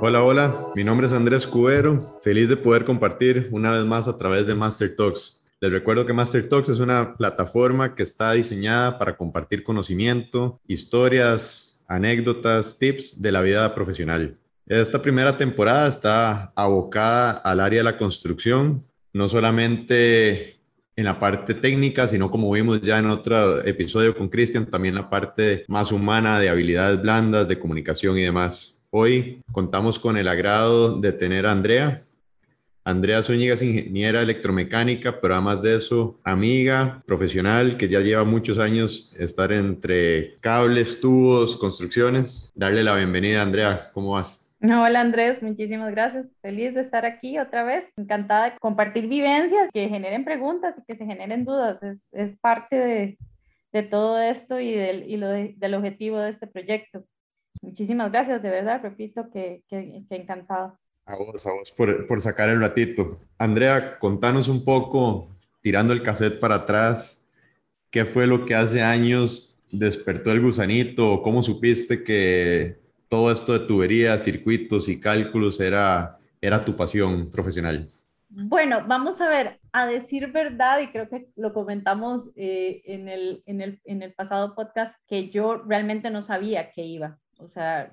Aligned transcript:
Hola, 0.00 0.22
hola, 0.22 0.54
mi 0.76 0.84
nombre 0.84 1.08
es 1.08 1.12
Andrés 1.12 1.44
Cubero, 1.44 2.00
feliz 2.22 2.48
de 2.48 2.56
poder 2.56 2.84
compartir 2.84 3.48
una 3.50 3.72
vez 3.72 3.84
más 3.84 4.06
a 4.06 4.16
través 4.16 4.46
de 4.46 4.54
Master 4.54 4.94
Talks. 4.94 5.44
Les 5.60 5.72
recuerdo 5.72 6.06
que 6.06 6.12
Master 6.12 6.48
Talks 6.48 6.68
es 6.68 6.78
una 6.78 7.16
plataforma 7.16 7.96
que 7.96 8.04
está 8.04 8.30
diseñada 8.30 8.96
para 8.96 9.16
compartir 9.16 9.64
conocimiento, 9.64 10.60
historias, 10.68 11.84
anécdotas, 11.88 12.78
tips 12.78 13.20
de 13.20 13.32
la 13.32 13.40
vida 13.40 13.74
profesional. 13.74 14.38
Esta 14.68 15.02
primera 15.02 15.36
temporada 15.36 15.88
está 15.88 16.52
abocada 16.54 17.32
al 17.32 17.58
área 17.58 17.80
de 17.80 17.84
la 17.84 17.98
construcción, 17.98 18.84
no 19.12 19.26
solamente 19.26 20.60
en 20.94 21.04
la 21.06 21.18
parte 21.18 21.54
técnica, 21.54 22.06
sino 22.06 22.30
como 22.30 22.52
vimos 22.52 22.80
ya 22.82 23.00
en 23.00 23.06
otro 23.06 23.66
episodio 23.66 24.16
con 24.16 24.28
Cristian, 24.28 24.66
también 24.66 24.94
la 24.94 25.10
parte 25.10 25.64
más 25.66 25.90
humana 25.90 26.38
de 26.38 26.50
habilidades 26.50 27.02
blandas, 27.02 27.48
de 27.48 27.58
comunicación 27.58 28.16
y 28.16 28.22
demás. 28.22 28.77
Hoy 28.90 29.42
contamos 29.52 29.98
con 29.98 30.16
el 30.16 30.28
agrado 30.28 30.98
de 30.98 31.12
tener 31.12 31.44
a 31.44 31.50
Andrea. 31.50 32.00
Andrea 32.84 33.22
Zúñiga 33.22 33.52
es 33.52 33.60
ingeniera 33.60 34.22
electromecánica, 34.22 35.20
pero 35.20 35.34
además 35.34 35.60
de 35.60 35.76
eso, 35.76 36.18
amiga, 36.24 37.02
profesional, 37.04 37.76
que 37.76 37.90
ya 37.90 38.00
lleva 38.00 38.24
muchos 38.24 38.58
años 38.58 39.14
estar 39.18 39.52
entre 39.52 40.38
cables, 40.40 41.02
tubos, 41.02 41.54
construcciones. 41.56 42.50
Darle 42.54 42.82
la 42.82 42.96
bienvenida, 42.96 43.42
Andrea. 43.42 43.90
¿Cómo 43.92 44.12
vas? 44.12 44.50
Hola 44.62 45.02
Andrés, 45.02 45.42
muchísimas 45.42 45.90
gracias. 45.90 46.26
Feliz 46.40 46.72
de 46.72 46.80
estar 46.80 47.04
aquí 47.04 47.38
otra 47.38 47.64
vez. 47.64 47.92
Encantada 47.98 48.46
de 48.46 48.58
compartir 48.58 49.06
vivencias 49.06 49.68
que 49.70 49.90
generen 49.90 50.24
preguntas 50.24 50.78
y 50.78 50.84
que 50.86 50.96
se 50.96 51.04
generen 51.04 51.44
dudas. 51.44 51.80
Es, 51.82 52.36
parte 52.38 53.18
de, 53.70 53.82
todo 53.82 54.18
esto 54.18 54.58
y, 54.58 54.72
del 54.72 55.74
objetivo 55.74 56.20
de 56.20 56.30
este 56.30 56.46
proyecto. 56.46 57.04
Muchísimas 57.62 58.10
gracias, 58.10 58.42
de 58.42 58.50
verdad, 58.50 58.80
repito 58.82 59.30
que, 59.30 59.62
que, 59.68 60.02
encantado. 60.10 60.78
A 61.06 61.16
vos, 61.16 61.46
a 61.46 61.52
vos 61.52 61.72
por, 61.72 62.06
por, 62.06 62.20
sacar 62.20 62.48
el 62.48 62.60
ratito. 62.60 63.20
Andrea, 63.38 63.98
contanos 63.98 64.48
un 64.48 64.64
poco, 64.64 65.28
tirando 65.62 65.92
el 65.92 66.02
cassette 66.02 66.38
para 66.38 66.56
atrás, 66.56 67.28
¿qué 67.90 68.04
fue 68.04 68.26
lo 68.26 68.44
que 68.44 68.54
hace 68.54 68.82
años 68.82 69.60
despertó 69.70 70.32
el 70.32 70.42
gusanito? 70.42 71.22
¿Cómo 71.22 71.42
supiste 71.42 72.04
que 72.04 72.78
todo 73.08 73.32
esto 73.32 73.58
de 73.58 73.66
tuberías, 73.66 74.22
circuitos 74.22 74.88
y 74.88 75.00
cálculos 75.00 75.60
era, 75.60 76.18
era 76.40 76.64
tu 76.64 76.76
pasión 76.76 77.30
profesional? 77.30 77.88
Bueno, 78.30 78.84
vamos 78.86 79.20
a 79.22 79.28
ver, 79.28 79.58
a 79.72 79.86
decir 79.86 80.30
verdad, 80.30 80.80
y 80.80 80.88
creo 80.88 81.08
que 81.08 81.28
lo 81.36 81.54
comentamos 81.54 82.30
eh, 82.36 82.82
en, 82.84 83.08
el, 83.08 83.42
en, 83.46 83.62
el, 83.62 83.80
en 83.84 84.02
el 84.02 84.12
pasado 84.12 84.54
podcast, 84.54 85.00
que 85.06 85.30
yo 85.30 85.56
realmente 85.66 86.10
no 86.10 86.20
sabía 86.20 86.70
qué 86.72 86.82
iba. 86.82 87.18
O 87.38 87.48
sea, 87.48 87.92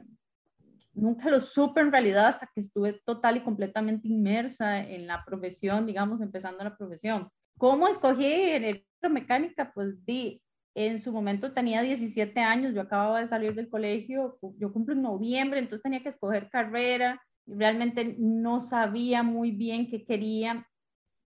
nunca 0.93 1.29
lo 1.29 1.39
supe 1.39 1.81
en 1.81 1.91
realidad 1.91 2.27
hasta 2.27 2.47
que 2.47 2.59
estuve 2.59 2.93
total 3.05 3.38
y 3.38 3.43
completamente 3.43 4.07
inmersa 4.07 4.79
en 4.79 5.07
la 5.07 5.23
profesión, 5.23 5.85
digamos, 5.85 6.21
empezando 6.21 6.63
la 6.63 6.75
profesión. 6.75 7.29
¿Cómo 7.57 7.88
escogí 7.88 8.25
electromecánica? 8.25 9.71
Pues 9.73 10.03
di, 10.05 10.41
en 10.73 10.99
su 10.99 11.11
momento 11.11 11.53
tenía 11.53 11.81
17 11.81 12.39
años, 12.41 12.73
yo 12.73 12.81
acababa 12.81 13.21
de 13.21 13.27
salir 13.27 13.55
del 13.55 13.69
colegio, 13.69 14.38
yo 14.57 14.73
cumplo 14.73 14.93
en 14.93 15.01
noviembre, 15.01 15.59
entonces 15.59 15.83
tenía 15.83 16.03
que 16.03 16.09
escoger 16.09 16.49
carrera 16.49 17.21
y 17.45 17.53
realmente 17.53 18.16
no 18.19 18.59
sabía 18.59 19.23
muy 19.23 19.51
bien 19.51 19.88
qué 19.88 20.03
quería, 20.03 20.67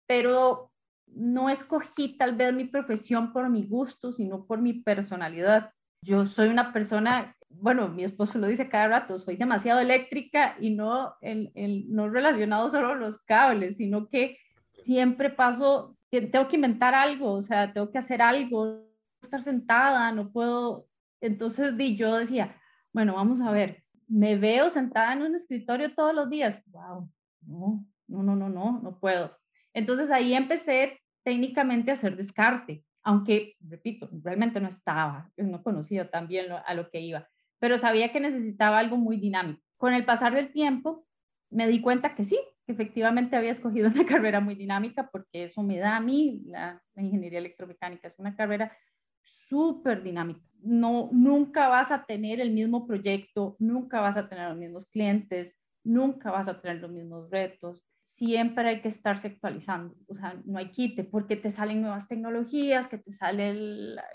pero 0.05 0.71
no 1.07 1.49
escogí 1.49 2.17
tal 2.17 2.35
vez 2.35 2.53
mi 2.53 2.65
profesión 2.65 3.33
por 3.33 3.49
mi 3.49 3.63
gusto, 3.63 4.11
sino 4.11 4.45
por 4.45 4.61
mi 4.61 4.73
personalidad. 4.73 5.71
Yo 6.03 6.25
soy 6.25 6.49
una 6.49 6.71
persona 6.71 7.35
bueno, 7.53 7.89
mi 7.89 8.03
esposo 8.03 8.39
lo 8.39 8.47
dice 8.47 8.69
cada 8.69 8.87
rato, 8.87 9.17
soy 9.17 9.35
demasiado 9.35 9.79
eléctrica 9.79 10.55
y 10.59 10.71
no, 10.71 11.15
el, 11.21 11.85
no 11.89 12.09
relacionado 12.09 12.69
solo 12.69 12.89
a 12.89 12.95
los 12.95 13.19
cables, 13.19 13.77
sino 13.77 14.07
que 14.07 14.37
siempre 14.73 15.29
paso, 15.29 15.97
tengo 16.09 16.47
que 16.47 16.55
inventar 16.55 16.95
algo, 16.95 17.33
o 17.33 17.41
sea, 17.41 17.71
tengo 17.71 17.91
que 17.91 17.99
hacer 17.99 18.21
algo, 18.21 18.87
estar 19.21 19.41
sentada, 19.41 20.11
no 20.11 20.31
puedo. 20.31 20.87
Entonces 21.19 21.73
yo 21.95 22.17
decía, 22.17 22.55
bueno, 22.93 23.15
vamos 23.15 23.41
a 23.41 23.51
ver, 23.51 23.83
me 24.07 24.35
veo 24.37 24.69
sentada 24.69 25.13
en 25.13 25.21
un 25.21 25.35
escritorio 25.35 25.93
todos 25.93 26.15
los 26.15 26.29
días, 26.29 26.63
wow, 26.67 27.09
no, 27.41 27.85
no, 28.07 28.23
no, 28.23 28.49
no, 28.49 28.79
no, 28.81 28.99
puedo. 28.99 29.37
Entonces 29.73 30.11
ahí 30.11 30.33
empecé 30.33 30.99
técnicamente 31.23 31.91
a 31.91 31.93
hacer 31.93 32.15
descarte, 32.17 32.83
aunque, 33.03 33.55
repito, 33.59 34.09
realmente 34.23 34.59
no 34.59 34.67
estaba, 34.67 35.29
no 35.37 35.61
conocía 35.63 36.09
tan 36.09 36.27
bien 36.27 36.47
a 36.51 36.73
lo 36.73 36.89
que 36.89 36.99
iba 36.99 37.27
pero 37.61 37.77
sabía 37.77 38.11
que 38.11 38.19
necesitaba 38.19 38.79
algo 38.79 38.97
muy 38.97 39.17
dinámico. 39.17 39.61
Con 39.77 39.93
el 39.93 40.03
pasar 40.03 40.33
del 40.33 40.51
tiempo, 40.51 41.05
me 41.51 41.67
di 41.67 41.79
cuenta 41.79 42.15
que 42.15 42.23
sí, 42.23 42.39
que 42.65 42.71
efectivamente 42.73 43.35
había 43.35 43.51
escogido 43.51 43.87
una 43.93 44.03
carrera 44.03 44.39
muy 44.39 44.55
dinámica 44.55 45.09
porque 45.11 45.43
eso 45.43 45.61
me 45.61 45.77
da 45.77 45.95
a 45.95 46.01
mí, 46.01 46.41
la, 46.45 46.81
ingeniería 46.95 47.37
electromecánica 47.37 48.07
es 48.07 48.17
una 48.17 48.35
carrera 48.35 48.75
súper 49.21 50.01
dinámica. 50.01 50.41
No, 50.63 51.09
nunca 51.11 51.67
vas 51.67 51.91
a 51.91 52.03
tener 52.05 52.41
el 52.41 52.51
mismo 52.51 52.87
proyecto, 52.87 53.55
nunca 53.59 54.01
vas 54.01 54.17
a 54.17 54.27
tener 54.27 54.49
los 54.49 54.57
mismos 54.57 54.85
clientes, 54.87 55.55
nunca 55.83 56.31
vas 56.31 56.47
a 56.47 56.59
tener 56.61 56.81
los 56.81 56.91
mismos 56.91 57.29
retos. 57.29 57.83
Siempre 57.99 58.69
hay 58.69 58.81
que 58.81 58.87
estarse 58.87 59.27
actualizando, 59.27 59.95
o 60.07 60.15
sea, 60.15 60.41
no 60.45 60.57
hay 60.57 60.71
quite 60.71 61.03
porque 61.03 61.35
te 61.35 61.51
salen 61.51 61.81
nuevas 61.81 62.07
tecnologías, 62.07 62.87
que 62.87 62.97
te 62.97 63.11
sale 63.11 63.53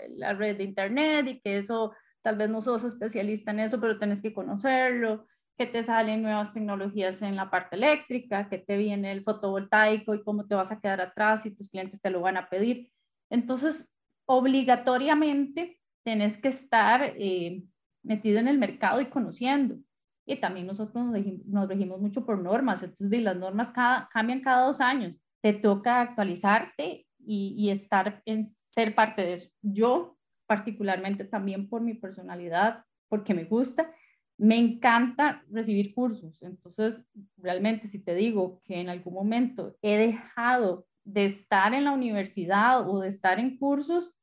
la 0.09 0.33
red 0.33 0.57
de 0.57 0.65
internet 0.65 1.27
y 1.29 1.39
que 1.39 1.59
eso 1.59 1.93
tal 2.21 2.37
vez 2.37 2.49
no 2.49 2.61
sos 2.61 2.83
especialista 2.83 3.51
en 3.51 3.61
eso, 3.61 3.79
pero 3.79 3.99
tenés 3.99 4.21
que 4.21 4.33
conocerlo, 4.33 5.25
que 5.57 5.65
te 5.65 5.81
salen 5.81 6.21
nuevas 6.21 6.53
tecnologías 6.53 7.21
en 7.21 7.35
la 7.35 7.49
parte 7.49 7.75
eléctrica, 7.75 8.47
que 8.47 8.59
te 8.59 8.77
viene 8.77 9.11
el 9.11 9.23
fotovoltaico 9.23 10.13
y 10.13 10.23
cómo 10.23 10.45
te 10.45 10.55
vas 10.55 10.71
a 10.71 10.79
quedar 10.79 11.01
atrás 11.01 11.45
y 11.45 11.55
tus 11.55 11.69
clientes 11.69 11.99
te 11.99 12.11
lo 12.11 12.21
van 12.21 12.37
a 12.37 12.47
pedir. 12.49 12.91
Entonces, 13.29 13.91
obligatoriamente 14.25 15.79
tenés 16.03 16.37
que 16.37 16.49
estar 16.49 17.01
eh, 17.17 17.63
metido 18.03 18.39
en 18.39 18.47
el 18.47 18.59
mercado 18.59 19.01
y 19.01 19.07
conociendo. 19.07 19.77
Y 20.25 20.35
también 20.35 20.67
nosotros 20.67 21.05
nos 21.45 21.67
regimos, 21.69 22.01
mucho 22.01 22.25
por 22.25 22.39
normas, 22.39 22.83
entonces 22.83 23.21
las 23.21 23.37
normas 23.37 23.71
cambian 23.71 24.41
cada 24.41 24.65
dos 24.65 24.81
años. 24.81 25.19
Te 25.41 25.53
toca 25.53 26.01
actualizarte 26.01 27.07
y, 27.17 27.55
y 27.57 27.69
estar 27.69 28.21
en 28.25 28.43
ser 28.43 28.93
parte 28.93 29.21
de 29.21 29.33
eso. 29.33 29.49
Yo 29.61 30.16
particularmente 30.47 31.25
también 31.25 31.69
por 31.69 31.81
mi 31.81 31.93
personalidad, 31.93 32.83
porque 33.09 33.33
me 33.33 33.43
gusta. 33.43 33.93
Me 34.37 34.57
encanta 34.57 35.43
recibir 35.49 35.93
cursos. 35.93 36.41
Entonces, 36.41 37.05
realmente, 37.37 37.87
si 37.87 38.03
te 38.03 38.15
digo 38.15 38.61
que 38.63 38.79
en 38.79 38.89
algún 38.89 39.13
momento 39.13 39.75
he 39.81 39.97
dejado 39.97 40.87
de 41.03 41.25
estar 41.25 41.73
en 41.73 41.85
la 41.85 41.91
universidad 41.91 42.87
o 42.89 42.99
de 42.99 43.09
estar 43.09 43.39
en 43.39 43.57
cursos, 43.57 44.15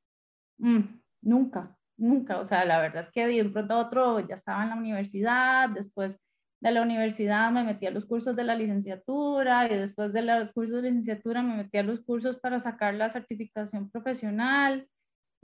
mm, 0.59 0.81
nunca, 1.23 1.77
nunca. 1.97 2.39
O 2.39 2.45
sea, 2.45 2.65
la 2.65 2.79
verdad 2.79 3.01
es 3.01 3.11
que 3.11 3.27
de 3.27 3.43
un 3.43 3.53
pronto 3.53 3.75
a 3.75 3.79
otro 3.79 4.21
ya 4.21 4.35
estaba 4.35 4.63
en 4.63 4.71
la 4.71 4.77
universidad, 4.77 5.71
después 5.71 6.19
de 6.61 6.73
la 6.73 6.83
universidad 6.83 7.51
me 7.53 7.65
metí 7.65 7.87
a 7.87 7.91
los 7.91 8.07
cursos 8.07 8.37
de 8.37 8.45
la 8.45 8.55
licenciatura 8.55 9.67
y 9.67 9.77
después 9.77 10.13
de 10.13 10.23
los 10.23 10.53
cursos 10.53 10.83
de 10.83 10.91
licenciatura 10.91 11.43
me 11.43 11.57
metí 11.57 11.77
a 11.77 11.83
los 11.83 12.01
cursos 12.01 12.39
para 12.41 12.59
sacar 12.59 12.95
la 12.95 13.11
certificación 13.11 13.91
profesional 13.91 14.89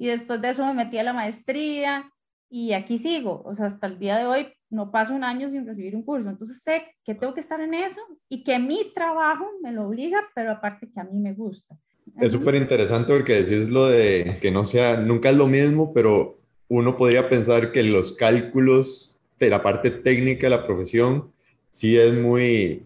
y 0.01 0.07
después 0.07 0.41
de 0.41 0.49
eso 0.49 0.65
me 0.65 0.73
metí 0.73 0.97
a 0.97 1.03
la 1.03 1.13
maestría 1.13 2.11
y 2.49 2.73
aquí 2.73 2.97
sigo, 2.97 3.43
o 3.45 3.55
sea, 3.55 3.67
hasta 3.67 3.87
el 3.87 3.99
día 3.99 4.17
de 4.17 4.25
hoy 4.25 4.49
no 4.71 4.91
paso 4.91 5.13
un 5.13 5.25
año 5.25 5.51
sin 5.51 5.67
recibir 5.67 5.95
un 5.95 6.03
curso, 6.03 6.31
entonces 6.31 6.63
sé 6.63 6.85
que 7.05 7.15
tengo 7.15 7.35
que 7.35 7.41
estar 7.41 7.61
en 7.61 7.75
eso 7.75 8.01
y 8.27 8.43
que 8.43 8.59
mi 8.59 8.93
trabajo 8.95 9.45
me 9.63 9.73
lo 9.73 9.87
obliga, 9.87 10.19
pero 10.35 10.53
aparte 10.53 10.89
que 10.91 11.01
a 11.01 11.05
mí 11.05 11.21
me 11.21 11.35
gusta. 11.35 11.77
Es 12.19 12.33
súper 12.33 12.55
interesante 12.55 13.13
porque 13.13 13.43
decís 13.43 13.69
lo 13.69 13.89
de 13.89 14.39
que 14.41 14.51
no 14.51 14.65
sea, 14.65 14.97
nunca 14.97 15.29
es 15.29 15.37
lo 15.37 15.47
mismo, 15.47 15.93
pero 15.93 16.39
uno 16.69 16.97
podría 16.97 17.29
pensar 17.29 17.71
que 17.71 17.83
los 17.83 18.13
cálculos 18.13 19.21
de 19.39 19.51
la 19.51 19.63
parte 19.63 19.91
técnica 19.91 20.47
de 20.47 20.57
la 20.57 20.67
profesión 20.67 21.31
sí 21.69 21.99
es 21.99 22.15
muy, 22.15 22.85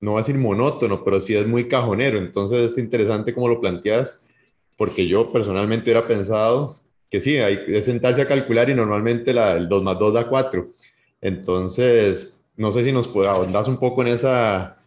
no 0.00 0.14
va 0.14 0.18
a 0.18 0.22
decir 0.22 0.36
monótono, 0.36 1.04
pero 1.04 1.20
sí 1.20 1.36
es 1.36 1.46
muy 1.46 1.68
cajonero, 1.68 2.18
entonces 2.18 2.72
es 2.72 2.78
interesante 2.78 3.32
cómo 3.32 3.46
lo 3.46 3.60
planteas 3.60 4.24
porque 4.78 5.08
yo 5.08 5.32
personalmente 5.32 5.90
hubiera 5.90 6.06
pensado 6.06 6.76
que 7.10 7.20
sí, 7.20 7.36
hay 7.38 7.66
que 7.66 7.82
sentarse 7.82 8.22
a 8.22 8.28
calcular 8.28 8.70
y 8.70 8.74
normalmente 8.74 9.34
la, 9.34 9.56
el 9.56 9.68
2 9.68 9.82
más 9.82 9.98
2 9.98 10.14
da 10.14 10.28
4. 10.28 10.70
Entonces, 11.20 12.40
no 12.56 12.70
sé 12.70 12.84
si 12.84 12.92
nos 12.92 13.08
ahondar 13.26 13.68
un 13.68 13.78
poco 13.78 14.02
en 14.02 14.08
esa 14.08 14.78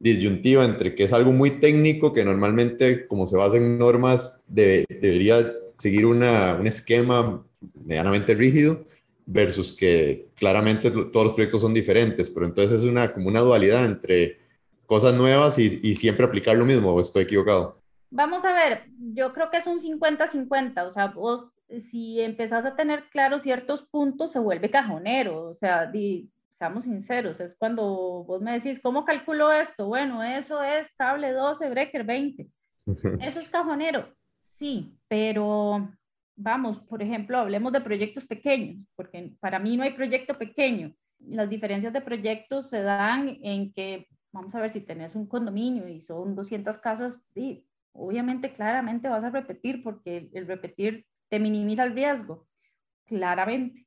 disyuntiva 0.00 0.64
entre 0.64 0.94
que 0.94 1.04
es 1.04 1.12
algo 1.12 1.30
muy 1.30 1.60
técnico, 1.60 2.12
que 2.12 2.24
normalmente, 2.24 3.06
como 3.06 3.26
se 3.26 3.36
basa 3.36 3.56
en 3.56 3.78
normas, 3.78 4.44
debería 4.48 5.52
seguir 5.78 6.06
una, 6.06 6.56
un 6.58 6.66
esquema 6.66 7.44
medianamente 7.84 8.34
rígido, 8.34 8.84
versus 9.26 9.72
que 9.72 10.28
claramente 10.34 10.90
todos 10.90 11.26
los 11.26 11.34
proyectos 11.34 11.60
son 11.60 11.72
diferentes, 11.72 12.30
pero 12.30 12.46
entonces 12.46 12.82
es 12.82 12.88
una, 12.88 13.12
como 13.12 13.28
una 13.28 13.40
dualidad 13.40 13.84
entre 13.84 14.38
cosas 14.86 15.14
nuevas 15.14 15.58
y, 15.58 15.80
y 15.82 15.94
siempre 15.94 16.26
aplicar 16.26 16.56
lo 16.56 16.64
mismo, 16.64 16.92
¿o 16.92 17.00
estoy 17.00 17.24
equivocado? 17.24 17.80
Vamos 18.10 18.44
a 18.44 18.52
ver, 18.52 18.84
yo 19.14 19.32
creo 19.32 19.50
que 19.50 19.58
es 19.58 19.66
un 19.66 19.78
50-50, 19.78 20.86
o 20.86 20.90
sea, 20.90 21.08
vos 21.08 21.48
si 21.80 22.20
empezás 22.20 22.64
a 22.66 22.76
tener 22.76 23.08
claros 23.10 23.42
ciertos 23.42 23.82
puntos, 23.82 24.32
se 24.32 24.38
vuelve 24.38 24.70
cajonero, 24.70 25.50
o 25.50 25.54
sea, 25.54 25.90
seamos 26.52 26.84
sinceros, 26.84 27.40
es 27.40 27.56
cuando 27.56 28.24
vos 28.24 28.40
me 28.40 28.52
decís, 28.52 28.80
¿cómo 28.80 29.04
calculo 29.04 29.52
esto? 29.52 29.86
Bueno, 29.86 30.22
eso 30.22 30.62
es 30.62 30.90
cable 30.96 31.32
12, 31.32 31.68
breaker 31.70 32.04
20. 32.04 32.48
Eso 33.20 33.40
es 33.40 33.48
cajonero, 33.48 34.14
sí, 34.40 34.96
pero 35.08 35.90
vamos, 36.36 36.78
por 36.80 37.02
ejemplo, 37.02 37.38
hablemos 37.38 37.72
de 37.72 37.80
proyectos 37.80 38.26
pequeños, 38.26 38.86
porque 38.94 39.34
para 39.40 39.58
mí 39.58 39.76
no 39.76 39.82
hay 39.82 39.92
proyecto 39.92 40.38
pequeño. 40.38 40.94
Las 41.18 41.48
diferencias 41.48 41.92
de 41.92 42.00
proyectos 42.00 42.70
se 42.70 42.82
dan 42.82 43.38
en 43.42 43.72
que, 43.72 44.06
vamos 44.32 44.54
a 44.54 44.60
ver, 44.60 44.70
si 44.70 44.82
tenés 44.82 45.16
un 45.16 45.26
condominio 45.26 45.88
y 45.88 46.00
son 46.00 46.36
200 46.36 46.78
casas, 46.78 47.20
y 47.34 47.66
obviamente 47.98 48.52
claramente 48.52 49.08
vas 49.08 49.24
a 49.24 49.30
repetir 49.30 49.82
porque 49.82 50.30
el 50.32 50.46
repetir 50.46 51.06
te 51.28 51.40
minimiza 51.40 51.84
el 51.84 51.94
riesgo, 51.94 52.46
claramente 53.04 53.86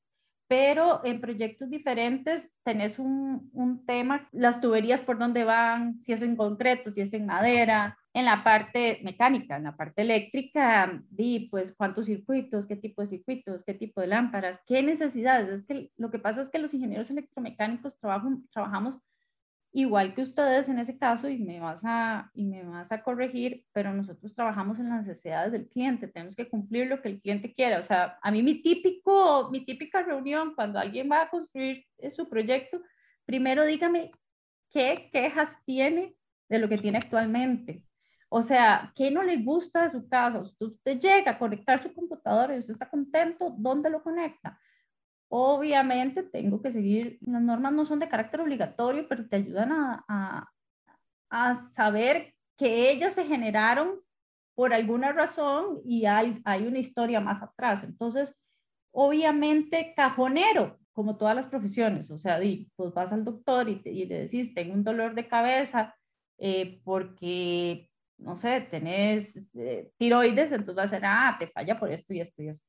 pero 0.49 1.05
en 1.05 1.21
proyectos 1.21 1.69
diferentes 1.69 2.51
tenés 2.63 2.97
un, 2.97 3.51
un, 3.53 3.85
tema, 3.85 4.27
las 4.31 4.59
tuberías 4.59 5.03
por 5.03 5.19
dónde 5.19 5.43
van, 5.43 6.01
si 6.01 6.11
es 6.11 6.23
en 6.23 6.35
concreto, 6.35 6.89
si 6.89 7.01
es 7.01 7.13
en 7.13 7.27
madera, 7.27 7.99
en 8.15 8.25
la 8.25 8.43
parte 8.43 8.99
mecánica, 9.03 9.57
en 9.57 9.65
la 9.65 9.77
parte 9.77 10.01
eléctrica, 10.01 11.03
di 11.11 11.49
pues 11.51 11.71
cuántos 11.71 12.07
circuitos, 12.07 12.65
qué 12.65 12.75
tipo 12.75 13.03
de 13.03 13.07
circuitos, 13.09 13.63
qué 13.63 13.75
tipo 13.75 14.01
de 14.01 14.07
lámparas, 14.07 14.59
qué 14.65 14.81
necesidades. 14.81 15.49
Es 15.49 15.63
que 15.63 15.91
lo 15.97 16.09
que 16.09 16.17
pasa 16.17 16.41
es 16.41 16.49
que 16.49 16.57
los 16.57 16.73
ingenieros 16.73 17.11
electromecánicos 17.11 17.99
trabajamos 17.99 18.97
igual 19.71 20.15
que 20.15 20.21
ustedes 20.21 20.67
en 20.69 20.79
ese 20.79 20.97
caso 20.97 21.29
y 21.29 21.37
me 21.37 21.59
vas 21.59 21.83
a 21.85 22.31
y 22.33 22.45
me 22.45 22.63
vas 22.63 22.91
a 22.91 23.03
corregir, 23.03 23.65
pero 23.71 23.93
nosotros 23.93 24.33
trabajamos 24.33 24.79
en 24.79 24.89
las 24.89 25.07
necesidades 25.07 25.51
del 25.51 25.67
cliente, 25.67 26.07
tenemos 26.07 26.35
que 26.35 26.49
cumplir 26.49 26.87
lo 26.87 27.01
que 27.01 27.09
el 27.09 27.19
cliente 27.19 27.53
quiera, 27.53 27.79
o 27.79 27.83
sea, 27.83 28.17
a 28.21 28.31
mí 28.31 28.41
mi 28.41 28.61
típico 28.61 29.49
mi 29.51 29.65
típica 29.65 30.01
reunión 30.01 30.53
cuando 30.55 30.79
alguien 30.79 31.09
va 31.11 31.23
a 31.23 31.29
construir 31.29 31.85
su 32.09 32.27
proyecto, 32.27 32.81
primero 33.25 33.65
dígame 33.65 34.11
qué 34.71 35.09
quejas 35.11 35.57
tiene 35.65 36.15
de 36.47 36.59
lo 36.59 36.67
que 36.67 36.77
tiene 36.77 36.97
actualmente. 36.97 37.83
O 38.29 38.41
sea, 38.43 38.91
¿qué 38.95 39.09
no 39.09 39.23
le 39.23 39.37
gusta 39.37 39.83
de 39.83 39.89
su 39.89 40.07
casa? 40.07 40.39
Usted, 40.39 40.67
usted 40.67 40.99
llega 40.99 41.31
a 41.31 41.39
conectar 41.39 41.81
su 41.81 41.91
computadora 41.93 42.55
y 42.55 42.59
usted 42.59 42.73
está 42.73 42.87
contento, 42.87 43.55
¿dónde 43.57 43.89
lo 43.89 44.03
conecta? 44.03 44.59
Obviamente 45.29 46.23
tengo 46.23 46.61
que 46.61 46.71
seguir, 46.71 47.19
las 47.21 47.41
normas 47.41 47.71
no 47.71 47.85
son 47.85 47.99
de 47.99 48.09
carácter 48.09 48.41
obligatorio, 48.41 49.07
pero 49.07 49.27
te 49.27 49.35
ayudan 49.35 49.71
a, 49.71 50.51
a, 51.29 51.55
saber 51.71 52.33
que 52.57 52.91
ellas 52.91 53.13
se 53.13 53.25
generaron 53.25 54.01
por 54.55 54.73
alguna 54.73 55.11
razón 55.11 55.81
y 55.85 56.05
hay, 56.05 56.41
hay 56.43 56.65
una 56.65 56.79
historia 56.79 57.21
más 57.21 57.43
atrás. 57.43 57.83
Entonces, 57.83 58.35
obviamente, 58.91 59.93
cajonero, 59.95 60.79
como 60.91 61.15
todas 61.15 61.35
las 61.35 61.47
profesiones, 61.47 62.09
o 62.09 62.17
sea, 62.17 62.39
pues 62.75 62.93
vas 62.93 63.13
al 63.13 63.23
doctor 63.23 63.69
y, 63.69 63.81
y 63.85 64.05
le 64.05 64.21
decís, 64.21 64.53
tengo 64.53 64.73
un 64.73 64.83
dolor 64.83 65.13
de 65.13 65.27
cabeza 65.27 65.95
eh, 66.39 66.81
porque, 66.83 67.89
no 68.17 68.35
sé, 68.35 68.61
tenés 68.61 69.49
eh, 69.55 69.91
tiroides, 69.97 70.51
entonces 70.51 70.77
va 70.77 70.83
a 70.83 70.87
ser, 70.87 71.01
ah, 71.05 71.35
te 71.37 71.47
falla 71.47 71.77
por 71.77 71.91
esto 71.91 72.13
y 72.13 72.21
esto 72.21 72.41
y 72.41 72.49
esto. 72.49 72.65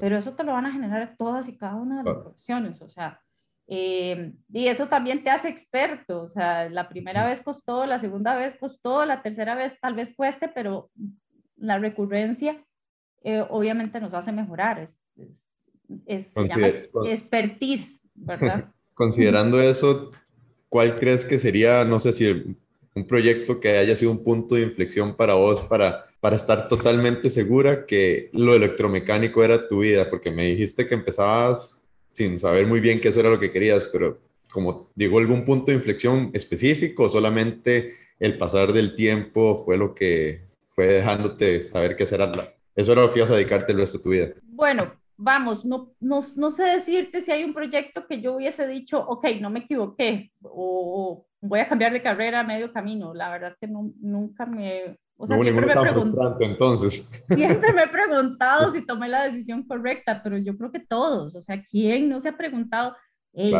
Pero 0.00 0.16
eso 0.16 0.34
te 0.34 0.44
lo 0.44 0.52
van 0.52 0.66
a 0.66 0.72
generar 0.72 1.16
todas 1.18 1.48
y 1.48 1.56
cada 1.56 1.74
una 1.74 1.98
de 1.98 2.04
las 2.04 2.16
profesiones, 2.16 2.80
o 2.80 2.88
sea, 2.88 3.20
eh, 3.68 4.32
y 4.52 4.66
eso 4.66 4.88
también 4.88 5.22
te 5.22 5.30
hace 5.30 5.48
experto, 5.48 6.22
o 6.22 6.28
sea, 6.28 6.68
la 6.68 6.88
primera 6.88 7.26
vez 7.26 7.40
costó, 7.40 7.86
la 7.86 7.98
segunda 7.98 8.34
vez 8.34 8.56
costó, 8.58 9.04
la 9.04 9.22
tercera 9.22 9.54
vez 9.54 9.78
tal 9.80 9.94
vez 9.94 10.12
cueste, 10.14 10.48
pero 10.48 10.90
la 11.56 11.78
recurrencia 11.78 12.62
eh, 13.22 13.44
obviamente 13.48 14.00
nos 14.00 14.14
hace 14.14 14.32
mejorar, 14.32 14.80
es, 14.80 15.00
es, 16.06 16.32
se 16.32 16.48
llama 16.48 16.68
expertise, 17.06 18.08
¿verdad? 18.14 18.72
Considerando 18.94 19.60
eso, 19.60 20.10
¿cuál 20.68 20.98
crees 20.98 21.24
que 21.24 21.38
sería, 21.38 21.84
no 21.84 22.00
sé 22.00 22.12
si 22.12 22.56
un 22.94 23.06
proyecto 23.06 23.60
que 23.60 23.78
haya 23.78 23.96
sido 23.96 24.10
un 24.10 24.22
punto 24.22 24.54
de 24.54 24.62
inflexión 24.62 25.16
para 25.16 25.34
vos, 25.34 25.62
para 25.62 26.11
para 26.22 26.36
estar 26.36 26.68
totalmente 26.68 27.30
segura 27.30 27.84
que 27.84 28.30
lo 28.32 28.54
electromecánico 28.54 29.42
era 29.42 29.66
tu 29.66 29.80
vida, 29.80 30.08
porque 30.08 30.30
me 30.30 30.46
dijiste 30.46 30.86
que 30.86 30.94
empezabas 30.94 31.90
sin 32.12 32.38
saber 32.38 32.64
muy 32.64 32.78
bien 32.78 33.00
qué 33.00 33.08
eso 33.08 33.18
era 33.18 33.28
lo 33.28 33.40
que 33.40 33.50
querías, 33.50 33.86
pero 33.86 34.20
como 34.52 34.92
digo, 34.94 35.18
algún 35.18 35.44
punto 35.44 35.72
de 35.72 35.78
inflexión 35.78 36.30
específico, 36.32 37.08
solamente 37.08 37.94
el 38.20 38.38
pasar 38.38 38.72
del 38.72 38.94
tiempo 38.94 39.56
fue 39.64 39.76
lo 39.76 39.96
que 39.96 40.46
fue 40.68 40.86
dejándote 40.86 41.60
saber 41.60 41.96
qué 41.96 42.04
hacer. 42.04 42.20
Eso 42.76 42.92
era 42.92 43.02
lo 43.02 43.12
que 43.12 43.18
ibas 43.18 43.32
a 43.32 43.34
dedicarte 43.34 43.72
el 43.72 43.78
resto 43.78 43.98
de 43.98 44.04
tu 44.04 44.10
vida. 44.10 44.28
Bueno, 44.44 44.92
vamos, 45.16 45.64
no, 45.64 45.92
no, 45.98 46.20
no 46.36 46.50
sé 46.52 46.62
decirte 46.62 47.20
si 47.20 47.32
hay 47.32 47.42
un 47.42 47.52
proyecto 47.52 48.06
que 48.06 48.20
yo 48.20 48.34
hubiese 48.34 48.68
dicho, 48.68 49.04
ok, 49.04 49.26
no 49.40 49.50
me 49.50 49.58
equivoqué, 49.58 50.30
o 50.42 51.26
voy 51.40 51.58
a 51.58 51.66
cambiar 51.66 51.92
de 51.92 52.00
carrera 52.00 52.40
a 52.40 52.44
medio 52.44 52.72
camino. 52.72 53.12
La 53.12 53.28
verdad 53.28 53.50
es 53.50 53.56
que 53.56 53.66
nunca 53.66 54.46
me 54.46 54.98
o 55.16 55.26
sea, 55.26 55.38
siempre 55.38 55.66
me, 55.66 56.46
entonces. 56.46 57.24
siempre 57.28 57.72
me 57.72 57.84
he 57.84 57.88
preguntado 57.88 58.72
si 58.72 58.84
tomé 58.84 59.08
la 59.08 59.24
decisión 59.24 59.62
correcta, 59.62 60.20
pero 60.22 60.36
yo 60.36 60.56
creo 60.56 60.72
que 60.72 60.80
todos, 60.80 61.34
o 61.34 61.42
sea, 61.42 61.62
¿quién 61.62 62.08
no 62.08 62.20
se 62.20 62.30
ha 62.30 62.36
preguntado, 62.36 62.96
hey, 63.32 63.54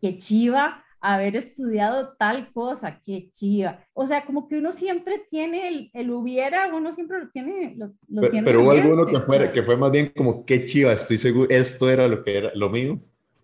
qué 0.00 0.18
chiva 0.18 0.84
haber 1.00 1.36
estudiado 1.36 2.14
tal 2.18 2.52
cosa, 2.52 3.00
qué 3.04 3.30
chiva? 3.30 3.78
O 3.94 4.06
sea, 4.06 4.24
como 4.24 4.46
que 4.48 4.56
uno 4.56 4.72
siempre 4.72 5.24
tiene 5.30 5.68
el, 5.68 5.90
el 5.94 6.10
hubiera, 6.10 6.74
uno 6.74 6.92
siempre 6.92 7.18
lo 7.18 7.30
tiene. 7.30 7.76
Lo, 7.76 7.94
pero, 8.20 8.44
pero 8.44 8.62
hubo 8.62 8.70
alguno 8.72 9.06
que 9.06 9.20
fue, 9.20 9.52
que 9.52 9.62
fue 9.62 9.76
más 9.76 9.90
bien 9.90 10.12
como, 10.14 10.44
qué 10.44 10.66
chiva, 10.66 10.92
estoy 10.92 11.18
seguro, 11.18 11.48
esto 11.50 11.88
era 11.88 12.08
lo 12.08 12.22
que 12.22 12.36
era 12.36 12.52
lo 12.54 12.68
mío. 12.68 12.98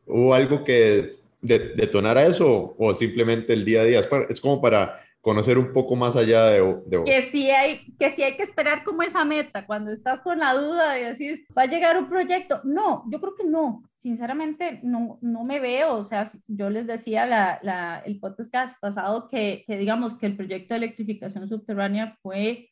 ¿Hubo 0.06 0.34
algo 0.34 0.64
que 0.64 1.12
detonara 1.40 2.26
eso 2.26 2.74
o 2.76 2.92
simplemente 2.92 3.54
el 3.54 3.64
día 3.64 3.80
a 3.80 3.84
día? 3.84 4.00
es 4.28 4.40
como 4.40 4.60
para 4.60 5.00
conocer 5.20 5.58
un 5.58 5.72
poco 5.72 5.96
más 5.96 6.16
allá 6.16 6.46
de, 6.46 6.60
vos. 6.60 6.82
Que 7.04 7.22
sí, 7.22 7.50
hay, 7.50 7.94
que 7.98 8.10
sí 8.10 8.22
hay 8.22 8.36
que 8.36 8.42
esperar 8.42 8.84
como 8.84 9.02
esa 9.02 9.24
meta, 9.24 9.66
cuando 9.66 9.90
estás 9.90 10.20
con 10.22 10.38
la 10.38 10.54
duda 10.54 10.92
de 10.92 11.04
decir, 11.04 11.46
¿va 11.56 11.62
a 11.62 11.66
llegar 11.66 11.98
un 11.98 12.08
proyecto? 12.08 12.60
No, 12.64 13.04
yo 13.10 13.20
creo 13.20 13.34
que 13.34 13.44
no, 13.44 13.82
sinceramente 13.96 14.80
no, 14.82 15.18
no 15.20 15.44
me 15.44 15.60
veo, 15.60 15.96
o 15.96 16.04
sea, 16.04 16.24
yo 16.46 16.70
les 16.70 16.86
decía 16.86 17.26
la, 17.26 17.58
la, 17.62 18.02
el 18.06 18.18
podcast 18.18 18.78
pasado 18.80 19.28
que, 19.28 19.64
que 19.66 19.76
digamos 19.76 20.14
que 20.14 20.26
el 20.26 20.36
proyecto 20.36 20.74
de 20.74 20.78
electrificación 20.78 21.46
subterránea 21.46 22.16
fue 22.22 22.70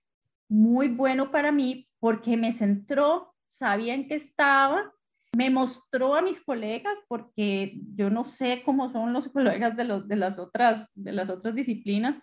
muy 0.48 0.88
bueno 0.88 1.30
para 1.30 1.52
mí 1.52 1.88
porque 2.00 2.36
me 2.36 2.52
centró, 2.52 3.34
sabía 3.46 3.94
en 3.94 4.08
qué 4.08 4.14
estaba, 4.14 4.92
me 5.36 5.50
mostró 5.50 6.14
a 6.14 6.22
mis 6.22 6.40
colegas 6.40 6.96
porque 7.06 7.80
yo 7.94 8.08
no 8.10 8.24
sé 8.24 8.62
cómo 8.64 8.88
son 8.88 9.12
los 9.12 9.28
colegas 9.32 9.76
de, 9.76 9.84
los, 9.84 10.08
de, 10.08 10.16
las, 10.16 10.38
otras, 10.38 10.88
de 10.94 11.12
las 11.12 11.28
otras 11.28 11.54
disciplinas, 11.54 12.16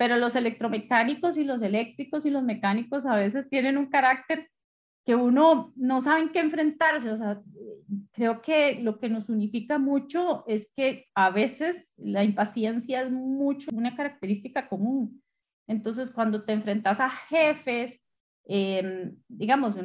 pero 0.00 0.16
los 0.16 0.34
electromecánicos 0.34 1.36
y 1.36 1.44
los 1.44 1.60
eléctricos 1.60 2.24
y 2.24 2.30
los 2.30 2.42
mecánicos 2.42 3.04
a 3.04 3.16
veces 3.16 3.50
tienen 3.50 3.76
un 3.76 3.90
carácter 3.90 4.48
que 5.04 5.14
uno 5.14 5.74
no 5.76 6.00
sabe 6.00 6.32
qué 6.32 6.38
enfrentarse. 6.38 7.10
O 7.10 7.18
sea, 7.18 7.42
creo 8.10 8.40
que 8.40 8.80
lo 8.80 8.96
que 8.96 9.10
nos 9.10 9.28
unifica 9.28 9.78
mucho 9.78 10.42
es 10.46 10.72
que 10.74 11.04
a 11.14 11.28
veces 11.28 11.92
la 11.98 12.24
impaciencia 12.24 13.02
es 13.02 13.10
mucho 13.10 13.68
una 13.74 13.94
característica 13.94 14.70
común. 14.70 15.22
Entonces, 15.66 16.10
cuando 16.10 16.46
te 16.46 16.54
enfrentas 16.54 16.98
a 16.98 17.10
jefes, 17.10 18.00
em, 18.46 19.14
digamos, 19.28 19.76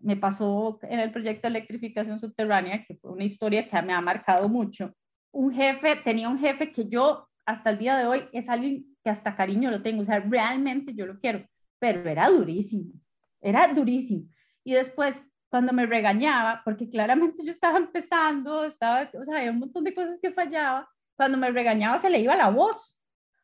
me 0.00 0.16
pasó 0.16 0.80
en 0.82 0.98
el 0.98 1.12
proyecto 1.12 1.46
de 1.46 1.58
electrificación 1.58 2.18
subterránea, 2.18 2.84
que 2.84 2.96
fue 2.96 3.12
una 3.12 3.22
historia 3.22 3.68
que 3.68 3.82
me 3.82 3.92
ha 3.92 4.00
marcado 4.00 4.48
mucho. 4.48 4.92
Un 5.30 5.52
jefe, 5.52 5.94
tenía 5.94 6.28
un 6.28 6.40
jefe 6.40 6.72
que 6.72 6.88
yo 6.88 7.28
hasta 7.46 7.70
el 7.70 7.78
día 7.78 7.96
de 7.96 8.06
hoy 8.06 8.24
es 8.32 8.48
alguien 8.48 8.89
que 9.02 9.10
hasta 9.10 9.36
cariño 9.36 9.70
lo 9.70 9.82
tengo, 9.82 10.02
o 10.02 10.04
sea, 10.04 10.20
realmente 10.20 10.94
yo 10.94 11.06
lo 11.06 11.18
quiero, 11.18 11.46
pero 11.78 12.08
era 12.08 12.28
durísimo, 12.28 12.92
era 13.40 13.66
durísimo. 13.68 14.28
Y 14.64 14.74
después, 14.74 15.22
cuando 15.48 15.72
me 15.72 15.86
regañaba, 15.86 16.62
porque 16.64 16.88
claramente 16.88 17.44
yo 17.44 17.50
estaba 17.50 17.78
empezando, 17.78 18.64
estaba, 18.64 19.10
o 19.18 19.24
sea, 19.24 19.38
había 19.38 19.50
un 19.50 19.60
montón 19.60 19.84
de 19.84 19.94
cosas 19.94 20.18
que 20.20 20.30
fallaba, 20.30 20.88
cuando 21.16 21.38
me 21.38 21.50
regañaba 21.50 21.98
se 21.98 22.10
le 22.10 22.20
iba 22.20 22.36
la 22.36 22.50
voz, 22.50 23.00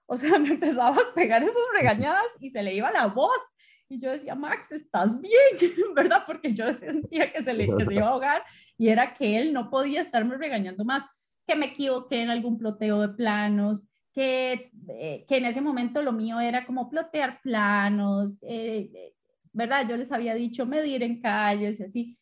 o 0.06 0.16
sea, 0.16 0.38
me 0.38 0.50
empezaba 0.50 0.96
a 0.96 1.14
pegar 1.14 1.42
esas 1.42 1.54
regañadas 1.74 2.26
y 2.40 2.50
se 2.50 2.62
le 2.62 2.74
iba 2.74 2.90
la 2.90 3.06
voz. 3.06 3.40
Y 3.88 4.00
yo 4.00 4.10
decía, 4.10 4.34
Max, 4.34 4.72
¿estás 4.72 5.20
bien? 5.20 5.32
¿Verdad? 5.94 6.24
Porque 6.26 6.52
yo 6.52 6.72
sentía 6.72 7.32
que 7.32 7.44
se 7.44 7.52
le 7.52 7.66
que 7.76 7.84
se 7.84 7.94
iba 7.94 8.06
a 8.06 8.10
ahogar 8.10 8.42
y 8.76 8.88
era 8.88 9.14
que 9.14 9.38
él 9.38 9.52
no 9.52 9.70
podía 9.70 10.00
estarme 10.00 10.36
regañando 10.36 10.84
más, 10.84 11.04
que 11.46 11.54
me 11.54 11.66
equivoqué 11.66 12.22
en 12.22 12.30
algún 12.30 12.58
ploteo 12.58 13.00
de 13.00 13.10
planos, 13.10 13.86
que, 14.16 14.72
eh, 14.88 15.26
que 15.28 15.36
en 15.36 15.44
ese 15.44 15.60
momento 15.60 16.00
lo 16.00 16.10
mío 16.10 16.40
era 16.40 16.64
como 16.64 16.88
plotear 16.88 17.42
planos, 17.42 18.38
eh, 18.44 18.90
eh, 18.94 19.14
¿verdad? 19.52 19.86
Yo 19.86 19.94
les 19.98 20.10
había 20.10 20.34
dicho 20.34 20.64
medir 20.64 21.02
en 21.02 21.20
calles 21.20 21.78
y 21.78 21.82
así. 21.82 22.18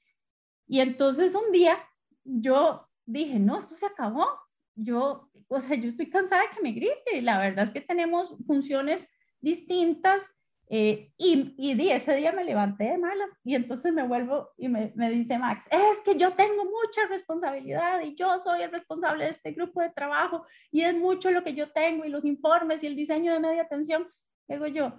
Y 0.67 0.81
entonces 0.81 1.37
un 1.37 1.53
día 1.53 1.79
yo 2.25 2.89
dije, 3.07 3.39
no, 3.39 3.57
esto 3.57 3.77
se 3.77 3.87
acabó. 3.87 4.27
Yo, 4.75 5.31
o 5.47 5.61
sea, 5.61 5.77
yo 5.77 5.89
estoy 5.89 6.11
cansada 6.11 6.43
de 6.43 6.49
que 6.49 6.63
me 6.63 6.73
grite. 6.73 7.23
La 7.23 7.39
verdad 7.39 7.63
es 7.63 7.71
que 7.71 7.81
tenemos 7.81 8.35
funciones 8.45 9.09
distintas 9.41 10.29
Eh, 10.69 11.13
y, 11.19 11.55
y 11.59 11.91
ese 11.91 12.17
día 12.17 12.33
me 12.33 12.43
levanté 12.43 12.85
de 12.85 12.99
malas 12.99 13.29
y 13.45 13.55
entonces 13.55 13.93
me 13.93 14.03
vuelvo 14.03 14.51
y 14.57 14.69
me, 14.69 14.93
me, 14.97 15.11
dice 15.11 15.39
Max, 15.39 15.67
es 15.71 16.01
que 16.01 16.17
yo 16.17 16.33
tengo 16.33 16.65
mucha 16.65 17.07
responsabilidad 17.11 18.01
y 18.01 18.15
yo 18.15 18.39
soy 18.39 18.63
el 18.63 18.73
responsable 18.73 19.25
de 19.25 19.31
este 19.31 19.53
grupo 19.53 19.83
de 19.83 19.91
trabajo 19.91 20.47
y 20.71 20.81
es 20.81 20.97
mucho 20.97 21.31
lo 21.31 21.45
que 21.45 21.55
yo 21.55 21.71
tengo 21.71 22.05
y 22.05 22.09
los 22.09 22.25
informes 22.25 22.83
y 22.83 22.87
el 22.87 22.97
diseño 22.97 23.33
de 23.33 23.41
media 23.41 23.63
atención. 23.63 24.09
Digo 24.49 24.67
yo, 24.67 24.95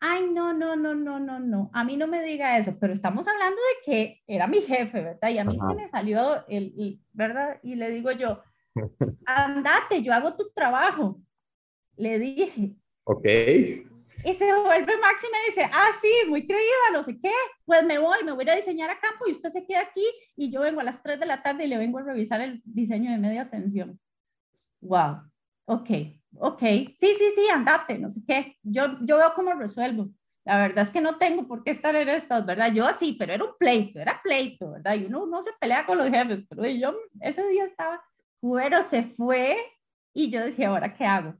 ay, 0.00 0.28
no, 0.30 0.52
no, 0.52 0.76
no, 0.76 0.94
no, 0.94 1.18
no, 1.18 1.40
no, 1.40 1.70
a 1.72 1.84
mí 1.84 1.96
no 1.96 2.06
me 2.06 2.22
diga 2.22 2.56
eso, 2.56 2.76
pero 2.78 2.92
estamos 2.92 3.26
hablando 3.26 3.56
de 3.56 3.84
que 3.84 4.22
era 4.26 4.46
mi 4.46 4.60
jefe, 4.60 5.02
¿verdad? 5.02 5.30
Y 5.30 5.38
a 5.38 5.44
mí 5.44 5.56
se 5.58 5.74
me 5.74 5.88
salió 5.88 6.46
el, 6.46 7.00
¿verdad? 7.12 7.58
Y 7.62 7.74
le 7.74 7.90
digo 7.90 8.12
yo, 8.12 8.42
andate, 9.26 10.02
yo 10.02 10.14
hago 10.14 10.36
tu 10.36 10.50
trabajo. 10.54 11.20
Le 11.96 12.18
dije. 12.20 12.76
Ok. 13.02 13.26
Y 14.24 14.32
se 14.32 14.52
vuelve 14.52 14.96
Max 14.98 15.24
y 15.24 15.32
me 15.32 15.38
dice, 15.48 15.70
ah, 15.72 15.88
sí, 16.00 16.28
muy 16.28 16.46
creída, 16.46 16.90
no 16.92 17.02
sé 17.02 17.18
qué, 17.20 17.32
pues 17.64 17.84
me 17.84 17.98
voy, 17.98 18.24
me 18.24 18.32
voy 18.32 18.48
a 18.48 18.56
diseñar 18.56 18.90
a 18.90 18.98
campo 18.98 19.26
y 19.26 19.32
usted 19.32 19.48
se 19.48 19.64
queda 19.64 19.80
aquí 19.80 20.04
y 20.36 20.50
yo 20.50 20.60
vengo 20.60 20.80
a 20.80 20.84
las 20.84 21.02
3 21.02 21.20
de 21.20 21.26
la 21.26 21.42
tarde 21.42 21.64
y 21.64 21.68
le 21.68 21.78
vengo 21.78 21.98
a 21.98 22.02
revisar 22.02 22.40
el 22.40 22.60
diseño 22.64 23.10
de 23.10 23.18
media 23.18 23.42
atención. 23.42 23.98
Wow, 24.80 25.22
ok, 25.66 25.90
ok, 26.38 26.60
sí, 26.60 27.14
sí, 27.16 27.30
sí, 27.34 27.48
andate, 27.52 27.98
no 27.98 28.10
sé 28.10 28.20
qué. 28.26 28.56
Yo, 28.62 28.98
yo 29.02 29.18
veo 29.18 29.32
cómo 29.34 29.54
resuelvo. 29.54 30.10
La 30.44 30.58
verdad 30.58 30.84
es 30.84 30.90
que 30.90 31.00
no 31.00 31.18
tengo 31.18 31.46
por 31.46 31.62
qué 31.62 31.70
estar 31.70 31.94
en 31.94 32.08
estas, 32.08 32.44
¿verdad? 32.46 32.72
Yo 32.72 32.86
así, 32.86 33.12
pero 33.12 33.34
era 33.34 33.44
un 33.44 33.50
pleito, 33.58 34.00
era 34.00 34.20
pleito, 34.22 34.70
¿verdad? 34.70 34.94
Y 34.94 35.04
uno 35.04 35.26
no 35.26 35.42
se 35.42 35.52
pelea 35.60 35.84
con 35.84 35.98
los 35.98 36.08
jefes, 36.08 36.40
pero 36.48 36.66
yo 36.66 36.96
ese 37.20 37.46
día 37.48 37.64
estaba, 37.64 38.02
bueno, 38.40 38.82
se 38.82 39.02
fue 39.02 39.58
y 40.14 40.30
yo 40.30 40.40
decía, 40.40 40.68
¿ahora 40.68 40.94
qué 40.94 41.04
hago? 41.04 41.34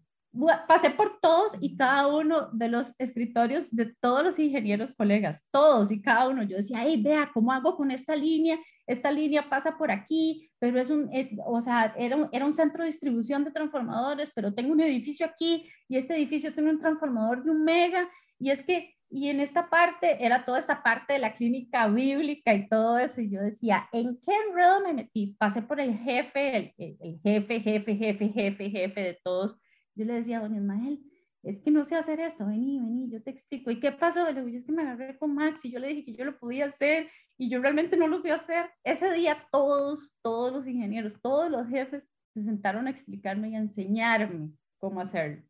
Pasé 0.66 0.90
por 0.90 1.18
todos 1.20 1.52
y 1.60 1.76
cada 1.76 2.06
uno 2.06 2.50
de 2.52 2.68
los 2.68 2.94
escritorios 2.98 3.70
de 3.70 3.94
todos 4.00 4.22
los 4.22 4.38
ingenieros 4.38 4.92
colegas, 4.92 5.44
todos 5.50 5.90
y 5.90 6.02
cada 6.02 6.28
uno. 6.28 6.42
Yo 6.42 6.56
decía, 6.56 6.78
hey, 6.82 7.00
vea, 7.02 7.30
¿cómo 7.32 7.52
hago 7.52 7.76
con 7.76 7.90
esta 7.90 8.14
línea? 8.14 8.58
Esta 8.86 9.10
línea 9.10 9.48
pasa 9.48 9.76
por 9.76 9.90
aquí, 9.90 10.50
pero 10.58 10.80
es 10.80 10.90
un, 10.90 11.12
eh, 11.12 11.30
o 11.44 11.60
sea, 11.60 11.94
era 11.98 12.28
era 12.32 12.46
un 12.46 12.54
centro 12.54 12.82
de 12.82 12.90
distribución 12.90 13.44
de 13.44 13.50
transformadores, 13.50 14.30
pero 14.34 14.54
tengo 14.54 14.72
un 14.72 14.80
edificio 14.80 15.26
aquí 15.26 15.68
y 15.88 15.96
este 15.96 16.14
edificio 16.14 16.52
tiene 16.52 16.70
un 16.70 16.80
transformador 16.80 17.42
de 17.42 17.50
un 17.50 17.64
mega. 17.64 18.08
Y 18.38 18.50
es 18.50 18.62
que, 18.62 18.94
y 19.10 19.28
en 19.28 19.40
esta 19.40 19.68
parte, 19.70 20.24
era 20.24 20.44
toda 20.44 20.58
esta 20.58 20.82
parte 20.82 21.14
de 21.14 21.18
la 21.18 21.32
clínica 21.32 21.88
bíblica 21.88 22.54
y 22.54 22.68
todo 22.68 22.98
eso. 22.98 23.20
Y 23.20 23.30
yo 23.30 23.40
decía, 23.40 23.88
¿en 23.92 24.18
qué 24.20 24.32
enredo 24.48 24.82
me 24.82 24.92
metí? 24.92 25.34
Pasé 25.38 25.62
por 25.62 25.80
el 25.80 25.96
jefe, 25.98 26.56
el, 26.56 26.98
el 27.00 27.20
jefe, 27.22 27.60
jefe, 27.60 27.96
jefe, 27.96 28.28
jefe, 28.28 28.70
jefe 28.70 29.00
de 29.00 29.18
todos 29.24 29.56
yo 29.98 30.04
le 30.04 30.14
decía 30.14 30.38
a 30.38 30.42
don 30.42 30.54
Ismael, 30.54 31.02
es 31.42 31.60
que 31.60 31.70
no 31.70 31.84
sé 31.84 31.96
hacer 31.96 32.20
esto, 32.20 32.46
vení, 32.46 32.78
vení, 32.78 33.10
yo 33.10 33.22
te 33.22 33.30
explico. 33.30 33.70
¿Y 33.70 33.80
qué 33.80 33.92
pasó? 33.92 34.24
Le 34.24 34.34
digo, 34.34 34.48
yo 34.48 34.58
es 34.58 34.64
que 34.64 34.72
me 34.72 34.82
agarré 34.82 35.18
con 35.18 35.34
Max 35.34 35.64
y 35.64 35.70
yo 35.70 35.78
le 35.78 35.88
dije 35.88 36.04
que 36.04 36.14
yo 36.14 36.24
lo 36.24 36.38
podía 36.38 36.66
hacer 36.66 37.08
y 37.36 37.50
yo 37.50 37.60
realmente 37.60 37.96
no 37.96 38.06
lo 38.06 38.18
sé 38.20 38.30
hacer. 38.30 38.70
Ese 38.84 39.12
día 39.12 39.36
todos, 39.50 40.16
todos 40.22 40.52
los 40.52 40.66
ingenieros, 40.66 41.20
todos 41.20 41.50
los 41.50 41.66
jefes 41.68 42.12
se 42.34 42.42
sentaron 42.42 42.86
a 42.86 42.90
explicarme 42.90 43.50
y 43.50 43.54
a 43.56 43.58
enseñarme 43.58 44.50
cómo 44.78 45.00
hacerlo. 45.00 45.42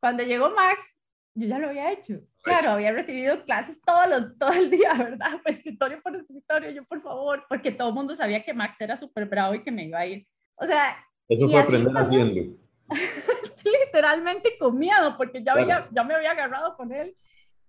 Cuando 0.00 0.22
llegó 0.22 0.50
Max, 0.50 0.96
yo 1.34 1.48
ya 1.48 1.58
lo 1.58 1.68
había 1.68 1.92
hecho. 1.92 2.20
Claro, 2.42 2.70
había 2.70 2.92
recibido 2.92 3.42
clases 3.44 3.80
todo, 3.82 4.06
lo, 4.06 4.34
todo 4.34 4.52
el 4.52 4.70
día, 4.70 4.92
¿verdad? 4.98 5.40
Pues 5.42 5.56
escritorio 5.56 6.02
por 6.02 6.14
escritorio, 6.16 6.70
yo 6.70 6.84
por 6.84 7.02
favor, 7.02 7.44
porque 7.48 7.72
todo 7.72 7.88
el 7.88 7.94
mundo 7.94 8.14
sabía 8.14 8.44
que 8.44 8.54
Max 8.54 8.80
era 8.80 8.96
súper 8.96 9.26
bravo 9.26 9.54
y 9.54 9.62
que 9.62 9.70
me 9.70 9.84
iba 9.84 9.98
a 9.98 10.06
ir. 10.06 10.26
O 10.56 10.66
sea... 10.66 10.96
Eso 11.28 11.48
fue 11.48 11.58
aprender 11.58 11.96
haciendo. 11.96 12.58
literalmente 13.94 14.58
con 14.58 14.78
miedo, 14.78 15.16
porque 15.16 15.42
ya, 15.44 15.52
había, 15.52 15.88
ya 15.92 16.02
me 16.02 16.14
había 16.14 16.32
agarrado 16.32 16.76
con 16.76 16.92
él. 16.92 17.16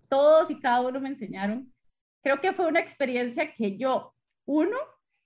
Todos 0.09 0.49
y 0.49 0.59
cada 0.59 0.81
uno 0.81 0.99
me 0.99 1.09
enseñaron. 1.09 1.71
Creo 2.23 2.41
que 2.41 2.53
fue 2.53 2.67
una 2.67 2.79
experiencia 2.79 3.53
que 3.53 3.77
yo, 3.77 4.13
uno, 4.45 4.77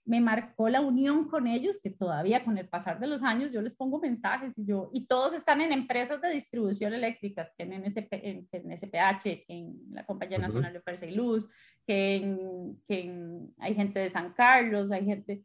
me 0.05 0.19
marcó 0.19 0.69
la 0.69 0.81
unión 0.81 1.29
con 1.29 1.47
ellos, 1.47 1.79
que 1.81 1.89
todavía 1.91 2.43
con 2.43 2.57
el 2.57 2.67
pasar 2.67 2.99
de 2.99 3.07
los 3.07 3.21
años 3.21 3.51
yo 3.51 3.61
les 3.61 3.75
pongo 3.75 3.99
mensajes 3.99 4.57
y 4.57 4.65
yo, 4.65 4.89
y 4.91 5.05
todos 5.05 5.33
están 5.33 5.61
en 5.61 5.71
empresas 5.71 6.19
de 6.19 6.31
distribución 6.31 6.93
eléctricas, 6.93 7.53
que 7.55 7.63
en, 7.63 7.83
NSP, 7.83 8.07
en, 8.11 8.77
SPH, 8.77 9.23
que 9.23 9.45
en 9.47 9.75
la 9.91 10.05
Compañía 10.05 10.39
Nacional 10.39 10.73
de 10.73 10.81
Fuerza 10.81 11.05
y 11.05 11.11
Luz, 11.11 11.47
que, 11.85 12.15
en, 12.15 12.81
que 12.87 13.13
hay 13.59 13.75
gente 13.75 13.99
de 13.99 14.09
San 14.09 14.33
Carlos, 14.33 14.91
hay 14.91 15.05
gente, 15.05 15.43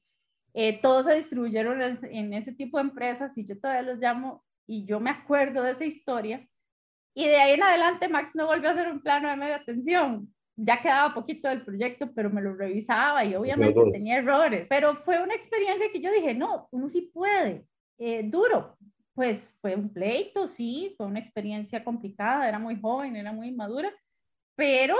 eh, 0.55 0.81
todos 0.81 1.07
se 1.07 1.15
distribuyeron 1.15 1.83
en, 1.83 2.33
ese 2.33 2.53
tipo 2.53 2.79
de 2.79 2.85
empresas 2.85 3.37
y 3.37 3.45
yo 3.45 3.59
todavía 3.61 3.83
los 3.83 4.01
llamo 4.01 4.45
y 4.67 4.85
yo 4.85 5.01
me 5.01 5.11
acuerdo 5.11 5.63
de 5.63 5.73
esa 5.73 5.85
historia. 5.85 6.47
Y 7.15 7.27
de 7.27 7.37
ahí 7.37 7.55
en 7.55 7.63
adelante 7.63 8.09
Max 8.09 8.33
no 8.35 8.47
volvió 8.47 8.69
a 8.69 8.73
hacer 8.73 8.91
un 8.91 9.01
plano 9.01 9.29
de 9.29 9.37
media 9.37 9.57
atención. 9.57 10.33
Ya 10.57 10.81
quedaba 10.81 11.15
poquito 11.15 11.49
del 11.49 11.65
proyecto, 11.65 12.13
pero 12.15 12.31
me 12.31 12.43
lo 12.43 12.55
revisaba 12.55 13.25
y 13.25 13.35
obviamente 13.35 13.81
tenía 13.91 14.19
errores. 14.19 14.69
Pero 14.69 14.95
fue 14.95 15.23
una 15.23 15.35
experiencia 15.35 15.91
que 15.93 16.01
yo 16.01 16.13
dije, 16.13 16.35
no, 16.35 16.69
uno 16.71 16.89
sí 16.89 17.11
puede. 17.13 17.67
Eh, 17.99 18.23
duro, 18.25 18.77
pues 19.15 19.57
fue 19.61 19.75
un 19.75 19.93
pleito, 19.93 20.49
sí, 20.49 20.95
fue 20.97 21.07
una 21.07 21.21
experiencia 21.21 21.83
complicada, 21.85 22.49
era 22.49 22.59
muy 22.59 22.81
joven, 22.81 23.17
era 23.17 23.33
muy 23.33 23.53
madura, 23.53 23.93
pero 24.57 24.97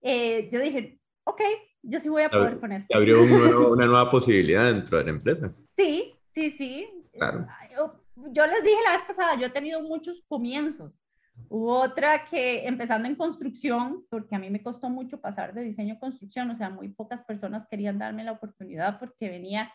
eh, 0.00 0.48
yo 0.52 0.60
dije, 0.60 1.00
ok, 1.24 1.40
yo 1.82 1.98
sí 1.98 2.08
voy 2.08 2.22
a 2.22 2.30
poder 2.30 2.60
con 2.60 2.70
esto. 2.70 2.96
Abrió 2.96 3.22
una 3.72 3.86
nueva 3.86 4.10
posibilidad 4.10 4.66
dentro 4.66 4.98
de 4.98 5.04
la 5.04 5.10
empresa. 5.10 5.52
Sí, 5.76 6.14
sí, 6.26 6.50
sí. 6.50 6.88
Claro 7.12 8.01
yo 8.16 8.46
les 8.46 8.62
dije 8.62 8.76
la 8.84 8.96
vez 8.96 9.02
pasada, 9.06 9.34
yo 9.36 9.46
he 9.46 9.50
tenido 9.50 9.82
muchos 9.82 10.22
comienzos. 10.28 10.92
Hubo 11.48 11.80
otra 11.80 12.24
que 12.24 12.66
empezando 12.66 13.08
en 13.08 13.16
construcción, 13.16 14.04
porque 14.10 14.34
a 14.34 14.38
mí 14.38 14.50
me 14.50 14.62
costó 14.62 14.90
mucho 14.90 15.20
pasar 15.20 15.54
de 15.54 15.62
diseño 15.62 15.94
a 15.94 15.98
construcción, 15.98 16.50
o 16.50 16.56
sea, 16.56 16.70
muy 16.70 16.88
pocas 16.88 17.22
personas 17.22 17.66
querían 17.66 17.98
darme 17.98 18.24
la 18.24 18.32
oportunidad 18.32 18.98
porque 18.98 19.30
venía 19.30 19.72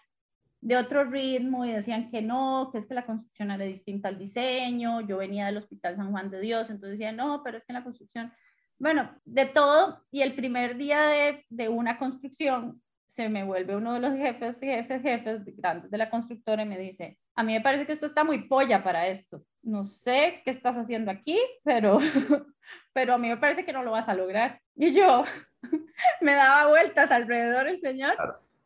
de 0.61 0.75
otro 0.75 1.05
ritmo 1.05 1.65
y 1.65 1.71
decían 1.71 2.09
que 2.09 2.21
no, 2.21 2.69
que 2.71 2.79
es 2.79 2.87
que 2.87 2.95
la 2.95 3.05
construcción 3.05 3.51
era 3.51 3.65
distinta 3.65 4.09
al 4.09 4.17
diseño, 4.17 5.01
yo 5.01 5.17
venía 5.17 5.45
del 5.45 5.57
Hospital 5.57 5.95
San 5.95 6.11
Juan 6.11 6.29
de 6.29 6.39
Dios, 6.39 6.69
entonces 6.69 6.97
decían, 6.97 7.15
no, 7.15 7.41
pero 7.43 7.57
es 7.57 7.65
que 7.65 7.73
la 7.73 7.83
construcción, 7.83 8.33
bueno, 8.79 9.15
de 9.25 9.45
todo, 9.45 10.03
y 10.11 10.21
el 10.21 10.35
primer 10.35 10.77
día 10.77 11.01
de, 11.07 11.45
de 11.49 11.69
una 11.69 11.97
construcción 11.99 12.81
se 13.07 13.29
me 13.29 13.43
vuelve 13.43 13.75
uno 13.75 13.93
de 13.93 13.99
los 14.01 14.15
jefes, 14.15 14.57
jefes, 14.59 15.01
jefes 15.01 15.41
grandes 15.57 15.89
de 15.89 15.97
la 15.97 16.09
constructora 16.09 16.63
y 16.63 16.67
me 16.67 16.77
dice, 16.77 17.17
a 17.35 17.43
mí 17.43 17.53
me 17.53 17.61
parece 17.61 17.85
que 17.85 17.93
esto 17.93 18.05
está 18.05 18.23
muy 18.23 18.47
polla 18.47 18.83
para 18.83 19.07
esto. 19.07 19.43
No 19.63 19.85
sé 19.85 20.41
qué 20.43 20.51
estás 20.51 20.77
haciendo 20.77 21.09
aquí, 21.09 21.39
pero, 21.63 21.99
pero 22.93 23.13
a 23.13 23.17
mí 23.17 23.29
me 23.29 23.37
parece 23.37 23.65
que 23.65 23.73
no 23.73 23.83
lo 23.83 23.91
vas 23.91 24.09
a 24.09 24.13
lograr. 24.13 24.61
Y 24.75 24.93
yo 24.93 25.23
me 26.21 26.33
daba 26.33 26.69
vueltas 26.69 27.09
alrededor 27.09 27.67
el 27.67 27.79
señor, 27.79 28.15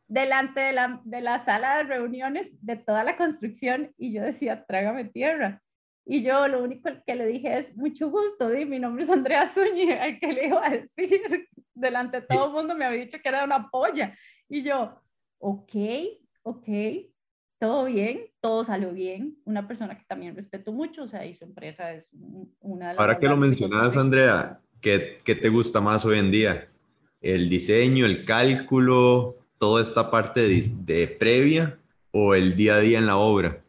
delante 0.08 0.60
de 0.60 0.74
la, 0.74 1.00
de 1.06 1.22
la 1.22 1.46
sala 1.46 1.78
de 1.78 1.84
reuniones 1.84 2.50
de 2.62 2.76
toda 2.76 3.04
la 3.04 3.16
construcción 3.16 3.94
y 3.98 4.12
yo 4.14 4.24
decía, 4.24 4.66
trágame 4.66 5.06
tierra. 5.06 5.62
Y 6.06 6.24
yo 6.24 6.48
lo 6.48 6.64
único 6.64 6.90
que 7.06 7.16
le 7.16 7.26
dije 7.28 7.58
es, 7.58 7.76
mucho 7.76 8.10
gusto, 8.10 8.50
di, 8.50 8.66
mi 8.66 8.80
nombre 8.80 9.04
es 9.04 9.10
Andrea 9.10 9.48
Zúñiga, 9.48 10.04
¿qué 10.20 10.34
le 10.34 10.48
iba 10.48 10.66
a 10.66 10.70
decir? 10.70 11.22
Delante 11.74 12.22
de 12.22 12.28
todo 12.28 12.48
el 12.48 12.54
mundo 12.54 12.76
me 12.76 12.86
había 12.86 13.06
dicho 13.06 13.18
que 13.22 13.30
era 13.30 13.44
una 13.44 13.70
polla. 13.70 14.16
Y 14.50 14.64
yo, 14.64 15.00
ok, 15.40 15.74
ok, 16.44 16.68
todo 17.60 17.86
bien, 17.86 18.26
todo 18.42 18.64
salió 18.64 18.92
bien. 18.92 19.38
Una 19.46 19.68
persona 19.68 19.98
que 19.98 20.04
también 20.06 20.36
respeto 20.36 20.72
mucho, 20.72 21.04
o 21.04 21.08
sea, 21.08 21.26
y 21.26 21.36
su 21.36 21.46
empresa 21.46 21.94
es 21.94 22.10
una 22.60 22.90
de 22.90 22.94
las... 22.96 23.00
Ahora 23.00 23.20
que 23.20 23.28
lo 23.28 23.38
mencionas, 23.38 23.96
Andrea, 23.96 24.60
¿qué, 24.82 25.22
¿qué 25.24 25.36
te 25.36 25.50
gusta 25.50 25.80
más 25.80 26.04
hoy 26.06 26.20
en 26.20 26.32
día? 26.32 26.70
¿El 27.22 27.50
diseño, 27.50 28.06
el 28.06 28.26
cálculo, 28.26 29.38
toda 29.60 29.82
esta 29.82 30.10
parte 30.10 30.42
de, 30.42 30.64
de 30.84 31.08
previa 31.08 31.80
o 32.12 32.34
el 32.34 32.56
día 32.56 32.76
a 32.76 32.80
día 32.80 32.98
en 32.98 33.06
la 33.06 33.18
obra? 33.18 33.64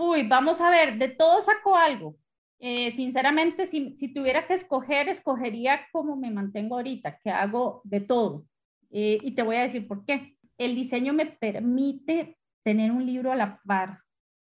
Uy, 0.00 0.28
vamos 0.28 0.60
a 0.60 0.70
ver, 0.70 0.96
de 0.96 1.08
todo 1.08 1.40
saco 1.40 1.74
algo. 1.74 2.16
Eh, 2.60 2.92
sinceramente, 2.92 3.66
si, 3.66 3.96
si, 3.96 4.14
tuviera 4.14 4.46
que 4.46 4.54
escoger, 4.54 5.08
escogería 5.08 5.88
como 5.90 6.14
me 6.14 6.30
mantengo 6.30 6.76
ahorita, 6.76 7.18
que 7.18 7.30
hago 7.30 7.80
de 7.82 7.98
todo. 8.00 8.46
Eh, 8.92 9.18
y 9.20 9.32
te 9.32 9.42
voy 9.42 9.56
a 9.56 9.62
decir 9.62 9.88
por 9.88 10.04
qué. 10.04 10.36
El 10.56 10.76
diseño 10.76 11.12
me 11.14 11.26
permite 11.26 12.38
tener 12.62 12.92
un 12.92 13.04
libro 13.04 13.32
a 13.32 13.36
la 13.36 13.60
par 13.66 14.02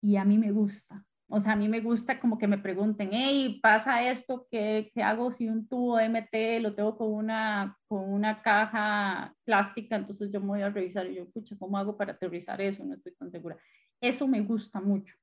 y 0.00 0.16
a 0.16 0.24
mí 0.24 0.38
me 0.38 0.50
gusta. 0.50 1.04
O 1.28 1.38
sea, 1.40 1.52
a 1.52 1.56
mí 1.56 1.68
me 1.68 1.82
gusta 1.82 2.18
como 2.20 2.38
que 2.38 2.46
me 2.46 2.56
pregunten, 2.56 3.10
hey, 3.12 3.60
pasa 3.62 4.02
esto, 4.08 4.46
¿qué, 4.50 4.90
qué 4.94 5.02
hago 5.02 5.30
si 5.30 5.48
un 5.48 5.68
tubo 5.68 6.00
MT 6.00 6.62
lo 6.62 6.74
tengo 6.74 6.96
con 6.96 7.12
una, 7.12 7.78
con 7.86 8.10
una 8.10 8.40
caja 8.40 9.34
plástica? 9.44 9.96
Entonces 9.96 10.30
yo 10.32 10.40
me 10.40 10.46
voy 10.46 10.62
a 10.62 10.70
revisar 10.70 11.06
y 11.06 11.16
yo, 11.16 11.30
pucha, 11.30 11.54
¿cómo 11.58 11.76
hago 11.76 11.98
para 11.98 12.12
aterrizar 12.12 12.62
eso? 12.62 12.82
No 12.82 12.94
estoy 12.94 13.12
tan 13.14 13.30
segura. 13.30 13.58
Eso 14.00 14.26
me 14.26 14.40
gusta 14.40 14.80
mucho 14.80 15.14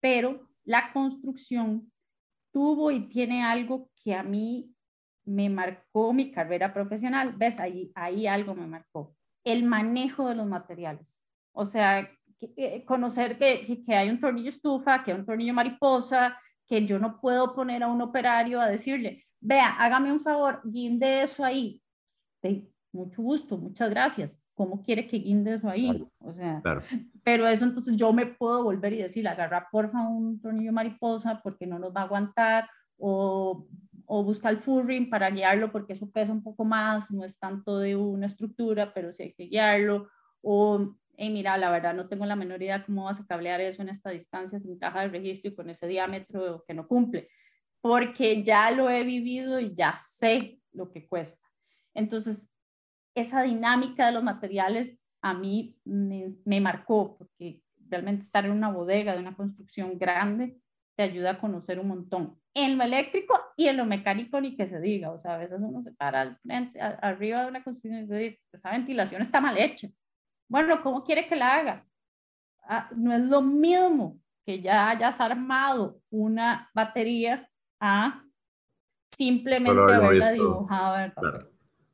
pero 0.00 0.48
la 0.64 0.92
construcción 0.92 1.90
tuvo 2.52 2.90
y 2.90 3.08
tiene 3.08 3.44
algo 3.44 3.90
que 4.02 4.14
a 4.14 4.22
mí 4.22 4.74
me 5.24 5.48
marcó 5.50 6.12
mi 6.12 6.32
carrera 6.32 6.72
profesional. 6.72 7.34
¿Ves? 7.36 7.60
Ahí, 7.60 7.92
ahí 7.94 8.26
algo 8.26 8.54
me 8.54 8.66
marcó. 8.66 9.14
El 9.44 9.64
manejo 9.64 10.28
de 10.28 10.34
los 10.34 10.46
materiales. 10.46 11.24
O 11.52 11.64
sea, 11.64 12.08
eh, 12.40 12.84
conocer 12.84 13.38
que, 13.38 13.82
que, 13.84 13.94
hay 13.94 14.08
un 14.10 14.20
tornillo 14.20 14.48
estufa, 14.48 15.02
que 15.02 15.12
hay 15.12 15.18
un 15.18 15.26
tornillo 15.26 15.54
mariposa, 15.54 16.38
que 16.66 16.84
yo 16.86 16.98
no 16.98 17.20
puedo 17.20 17.54
poner 17.54 17.82
a 17.82 17.88
un 17.88 18.00
operario 18.00 18.60
a 18.60 18.68
decirle, 18.68 19.24
vea, 19.40 19.70
hágame 19.78 20.12
un 20.12 20.20
favor, 20.20 20.60
guinde 20.64 21.22
eso 21.22 21.44
ahí. 21.44 21.82
De 22.42 22.70
mucho 22.92 23.22
gusto, 23.22 23.56
muchas 23.56 23.90
gracias. 23.90 24.42
¿Cómo 24.58 24.82
quiere 24.82 25.06
que 25.06 25.18
guinde 25.18 25.54
eso 25.54 25.70
ahí? 25.70 26.04
O 26.18 26.32
sea, 26.32 26.60
pero 27.22 27.46
eso 27.46 27.64
entonces 27.64 27.96
yo 27.96 28.12
me 28.12 28.26
puedo 28.26 28.64
volver 28.64 28.92
y 28.92 29.02
decir, 29.02 29.28
agarra 29.28 29.68
porfa 29.70 30.02
un 30.02 30.40
tornillo 30.40 30.72
mariposa 30.72 31.40
porque 31.44 31.64
no 31.64 31.78
nos 31.78 31.94
va 31.94 32.00
a 32.00 32.04
aguantar 32.04 32.68
o, 32.96 33.68
o 34.04 34.24
busca 34.24 34.50
el 34.50 34.56
full 34.56 34.84
ring 34.84 35.08
para 35.08 35.30
guiarlo 35.30 35.70
porque 35.70 35.92
eso 35.92 36.10
pesa 36.10 36.32
un 36.32 36.42
poco 36.42 36.64
más, 36.64 37.08
no 37.12 37.24
es 37.24 37.38
tanto 37.38 37.78
de 37.78 37.94
una 37.94 38.26
estructura, 38.26 38.92
pero 38.92 39.12
sí 39.14 39.22
hay 39.22 39.32
que 39.32 39.44
guiarlo 39.44 40.08
o 40.42 40.96
hey, 41.16 41.30
mira, 41.30 41.56
la 41.56 41.70
verdad 41.70 41.94
no 41.94 42.08
tengo 42.08 42.26
la 42.26 42.34
menor 42.34 42.60
idea 42.60 42.84
cómo 42.84 43.04
vas 43.04 43.20
a 43.20 43.26
cablear 43.26 43.60
eso 43.60 43.82
en 43.82 43.90
esta 43.90 44.10
distancia 44.10 44.58
sin 44.58 44.76
caja 44.76 45.02
de 45.02 45.08
registro 45.08 45.52
y 45.52 45.54
con 45.54 45.70
ese 45.70 45.86
diámetro 45.86 46.64
que 46.66 46.74
no 46.74 46.88
cumple, 46.88 47.28
porque 47.80 48.42
ya 48.42 48.72
lo 48.72 48.90
he 48.90 49.04
vivido 49.04 49.60
y 49.60 49.72
ya 49.72 49.94
sé 49.96 50.58
lo 50.72 50.90
que 50.90 51.06
cuesta. 51.06 51.46
Entonces, 51.94 52.50
esa 53.20 53.42
dinámica 53.42 54.06
de 54.06 54.12
los 54.12 54.22
materiales 54.22 55.04
a 55.22 55.34
mí 55.34 55.76
me, 55.84 56.28
me 56.44 56.60
marcó, 56.60 57.16
porque 57.18 57.60
realmente 57.88 58.22
estar 58.22 58.44
en 58.44 58.52
una 58.52 58.70
bodega 58.70 59.14
de 59.14 59.20
una 59.20 59.34
construcción 59.34 59.98
grande 59.98 60.58
te 60.96 61.04
ayuda 61.04 61.32
a 61.32 61.40
conocer 61.40 61.78
un 61.78 61.88
montón. 61.88 62.40
En 62.54 62.76
lo 62.76 62.84
eléctrico 62.84 63.38
y 63.56 63.68
en 63.68 63.76
lo 63.76 63.84
mecánico 63.84 64.40
ni 64.40 64.56
que 64.56 64.66
se 64.66 64.80
diga, 64.80 65.12
o 65.12 65.18
sea, 65.18 65.34
a 65.34 65.38
veces 65.38 65.60
uno 65.60 65.80
se 65.80 65.92
para 65.92 66.22
al 66.22 66.38
frente, 66.38 66.80
arriba 66.80 67.42
de 67.42 67.48
una 67.48 67.62
construcción 67.62 68.02
y 68.02 68.06
se 68.06 68.16
dice, 68.16 68.40
esa 68.52 68.72
ventilación 68.72 69.22
está 69.22 69.40
mal 69.40 69.56
hecha. 69.58 69.88
Bueno, 70.48 70.80
¿cómo 70.80 71.04
quiere 71.04 71.28
que 71.28 71.36
la 71.36 71.54
haga? 71.54 71.86
Ah, 72.64 72.90
no 72.96 73.14
es 73.14 73.24
lo 73.24 73.42
mismo 73.42 74.18
que 74.44 74.60
ya 74.60 74.90
hayas 74.90 75.20
armado 75.20 76.00
una 76.10 76.70
batería 76.74 77.48
a 77.80 78.24
simplemente 79.12 79.80
haberla 79.92 80.32
dibujado. 80.32 81.12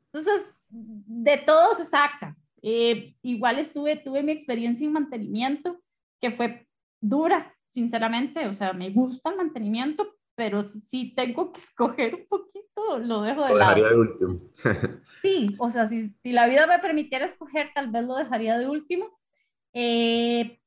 Entonces, 0.05 0.54
de 0.75 1.37
todo 1.37 1.73
se 1.73 1.85
saca. 1.85 2.35
Eh, 2.61 3.15
igual 3.21 3.59
estuve, 3.59 3.95
tuve 3.95 4.23
mi 4.23 4.31
experiencia 4.31 4.85
en 4.85 4.93
mantenimiento, 4.93 5.81
que 6.19 6.31
fue 6.31 6.67
dura, 6.99 7.55
sinceramente, 7.67 8.47
o 8.47 8.53
sea, 8.53 8.73
me 8.73 8.89
gusta 8.89 9.29
el 9.29 9.37
mantenimiento, 9.37 10.15
pero 10.35 10.63
si 10.63 11.13
tengo 11.13 11.51
que 11.51 11.59
escoger 11.61 12.15
un 12.15 12.27
poquito, 12.27 12.97
lo 12.99 13.21
dejo 13.21 13.43
de 13.43 13.49
lo 13.49 13.57
lado. 13.57 13.75
Dejaría 13.75 13.89
de 13.89 13.99
último. 13.99 14.31
sí, 15.23 15.55
o 15.59 15.69
sea, 15.69 15.85
si, 15.85 16.09
si, 16.09 16.31
la 16.31 16.47
vida 16.47 16.67
me 16.67 16.79
permitiera 16.79 17.25
escoger, 17.25 17.71
tal 17.73 17.91
vez 17.91 18.03
lo 18.03 18.15
dejaría 18.15 18.57
de 18.57 18.67
último, 18.67 19.17
eh, 19.73 20.59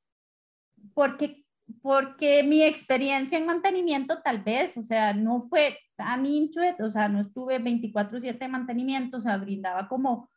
porque, 0.94 1.44
porque 1.82 2.42
mi 2.42 2.62
experiencia 2.62 3.38
en 3.38 3.46
mantenimiento 3.46 4.20
tal 4.22 4.42
vez, 4.42 4.76
o 4.76 4.82
sea, 4.82 5.12
no 5.12 5.42
fue 5.42 5.78
tan 5.96 6.26
intuit, 6.26 6.80
o 6.80 6.90
sea, 6.90 7.08
no 7.08 7.20
estuve 7.20 7.58
24/7 7.58 8.44
en 8.44 8.50
mantenimiento, 8.50 9.18
o 9.18 9.20
sea, 9.20 9.36
brindaba 9.36 9.88
como, 9.88 10.30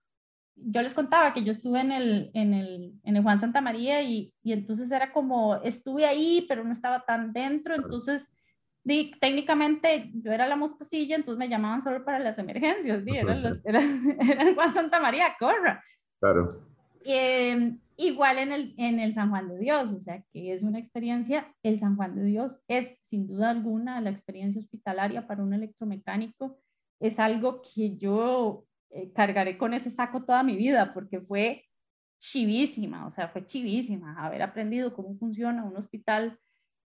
yo 0.56 0.82
les 0.82 0.94
contaba 0.94 1.34
que 1.34 1.44
yo 1.44 1.52
estuve 1.52 1.80
en 1.80 1.92
el, 1.92 2.32
en 2.34 2.54
el, 2.54 2.94
en 3.04 3.16
el 3.16 3.24
Juan 3.24 3.40
Santa 3.40 3.62
María 3.62 4.02
y, 4.02 4.34
y 4.44 4.54
entonces 4.54 4.92
era 4.92 5.12
como, 5.12 5.56
estuve 5.64 6.06
ahí, 6.06 6.46
pero 6.48 6.64
no 6.64 6.74
estaba 6.74 7.02
tan 7.02 7.34
dentro, 7.34 7.76
entonces 7.76 8.32
técnicamente 9.20 10.10
yo 10.14 10.32
era 10.32 10.48
la 10.48 10.56
mostacilla, 10.56 11.16
entonces 11.16 11.38
me 11.38 11.50
llamaban 11.50 11.82
solo 11.82 12.04
para 12.04 12.20
las 12.20 12.40
emergencias, 12.40 13.04
era, 13.08 13.60
era, 13.64 13.82
el 14.44 14.56
Juan 14.56 14.74
Santa 14.74 15.00
María, 15.00 15.36
corra. 15.40 15.84
Claro. 16.20 16.68
Em, 17.04 17.80
igual 18.02 18.38
en 18.40 18.52
el, 18.52 18.74
en 18.78 19.00
el 19.00 19.14
San 19.14 19.30
Juan 19.30 19.48
de 19.48 19.58
Dios, 19.58 19.92
o 19.92 20.00
sea, 20.00 20.24
que 20.34 20.52
es 20.52 20.64
una 20.64 20.80
experiencia, 20.80 21.54
el 21.64 21.78
San 21.78 21.96
Juan 21.96 22.16
de 22.16 22.24
Dios 22.24 22.62
es 22.68 22.98
sin 23.02 23.28
duda 23.28 23.52
alguna 23.52 24.02
la 24.02 24.10
experiencia 24.10 24.60
hospitalaria 24.60 25.28
para 25.28 25.44
un 25.44 25.54
electromecánico, 25.54 26.60
es 27.00 27.20
algo 27.20 27.62
que 27.62 27.98
yo 27.98 28.66
eh, 28.92 29.12
cargaré 29.14 29.58
con 29.58 29.74
ese 29.74 29.90
saco 29.90 30.24
toda 30.24 30.44
mi 30.44 30.56
vida, 30.56 30.94
porque 30.94 31.22
fue 31.22 31.66
chivísima, 32.20 33.08
o 33.08 33.12
sea, 33.12 33.30
fue 33.30 33.46
chivísima 33.46 34.16
haber 34.24 34.42
aprendido 34.42 34.94
cómo 34.94 35.16
funciona 35.18 35.64
un 35.64 35.76
hospital 35.78 36.38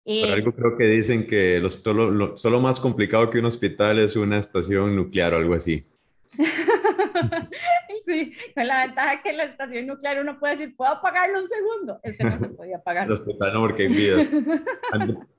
por 0.07 0.31
algo 0.31 0.53
creo 0.53 0.77
que 0.77 0.85
dicen 0.85 1.27
que 1.27 1.59
los, 1.59 1.73
solo, 1.73 2.37
solo 2.37 2.61
más 2.61 2.79
complicado 2.79 3.29
que 3.29 3.39
un 3.39 3.45
hospital 3.45 3.99
es 3.99 4.15
una 4.15 4.37
estación 4.37 4.95
nuclear 4.95 5.33
o 5.33 5.37
algo 5.37 5.53
así. 5.53 5.85
sí, 8.07 8.33
con 8.55 8.65
la 8.65 8.85
ventaja 8.85 9.21
que 9.21 9.33
la 9.33 9.43
estación 9.43 9.85
nuclear 9.85 10.21
uno 10.21 10.39
puede 10.39 10.55
decir, 10.55 10.75
¿puedo 10.75 10.91
apagarlo 10.91 11.41
un 11.41 11.47
segundo? 11.47 11.99
Ese 12.01 12.23
no 12.23 12.37
se 12.37 12.47
podía 12.49 12.77
apagar. 12.77 13.07
No, 13.07 13.61
porque 13.61 13.83
hay 13.83 13.89
vidas. 13.89 14.29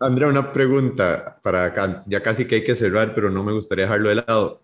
Andrea, 0.01 0.29
una 0.29 0.53
pregunta 0.53 1.41
para 1.43 1.65
acá, 1.65 2.05
ya 2.07 2.23
casi 2.23 2.47
que 2.47 2.57
hay 2.57 2.65
que 2.65 2.75
cerrar, 2.75 3.15
pero 3.15 3.31
no 3.31 3.43
me 3.43 3.53
gustaría 3.53 3.87
dejarlo 3.87 4.11
de 4.11 4.17
lado. 4.17 4.63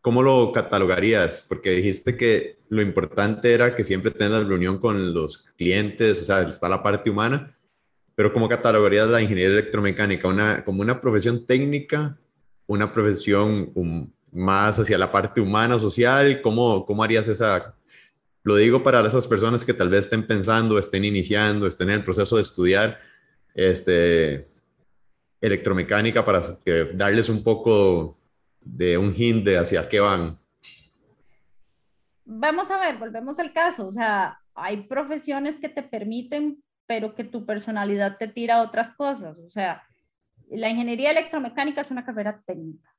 ¿Cómo 0.00 0.22
lo 0.22 0.50
catalogarías? 0.52 1.44
Porque 1.46 1.72
dijiste 1.72 2.16
que 2.16 2.58
lo 2.70 2.80
importante 2.80 3.52
era 3.52 3.74
que 3.74 3.84
siempre 3.84 4.10
tengas 4.10 4.40
la 4.40 4.48
reunión 4.48 4.78
con 4.78 5.12
los 5.12 5.38
clientes, 5.58 6.22
o 6.22 6.24
sea, 6.24 6.40
está 6.42 6.68
la 6.70 6.82
parte 6.82 7.10
humana, 7.10 7.54
pero 8.14 8.32
¿cómo 8.32 8.48
catalogarías 8.48 9.08
la 9.08 9.20
ingeniería 9.20 9.52
electromecánica? 9.52 10.28
Una, 10.28 10.64
¿Como 10.64 10.80
una 10.80 11.00
profesión 11.00 11.46
técnica? 11.46 12.18
¿Una 12.66 12.92
profesión 12.92 13.72
um, 13.74 14.10
más 14.32 14.78
hacia 14.78 14.98
la 14.98 15.10
parte 15.10 15.40
humana, 15.40 15.78
social? 15.78 16.40
¿Cómo, 16.42 16.86
¿Cómo 16.86 17.02
harías 17.02 17.28
esa...? 17.28 17.74
Lo 18.42 18.56
digo 18.56 18.82
para 18.82 19.06
esas 19.06 19.26
personas 19.26 19.64
que 19.64 19.74
tal 19.74 19.90
vez 19.90 20.00
estén 20.00 20.26
pensando, 20.26 20.78
estén 20.78 21.04
iniciando, 21.04 21.66
estén 21.66 21.90
en 21.90 21.96
el 21.96 22.04
proceso 22.04 22.36
de 22.36 22.42
estudiar 22.42 22.98
este, 23.54 24.46
electromecánica 25.42 26.24
para 26.24 26.40
darles 26.94 27.28
un 27.28 27.44
poco 27.44 28.16
de 28.60 28.96
un 28.96 29.14
hint 29.14 29.44
de 29.44 29.58
hacia 29.58 29.86
qué 29.86 30.00
van. 30.00 30.38
Vamos 32.24 32.70
a 32.70 32.78
ver, 32.78 32.96
volvemos 32.96 33.38
al 33.38 33.52
caso. 33.52 33.86
O 33.86 33.92
sea, 33.92 34.40
hay 34.54 34.84
profesiones 34.84 35.56
que 35.56 35.68
te 35.68 35.82
permiten 35.82 36.62
pero 36.90 37.14
que 37.14 37.22
tu 37.22 37.46
personalidad 37.46 38.16
te 38.18 38.26
tira 38.26 38.56
a 38.56 38.62
otras 38.62 38.90
cosas. 38.90 39.38
O 39.38 39.48
sea, 39.48 39.84
la 40.50 40.68
ingeniería 40.68 41.12
electromecánica 41.12 41.82
es 41.82 41.90
una 41.92 42.04
carrera 42.04 42.42
técnica. 42.44 42.92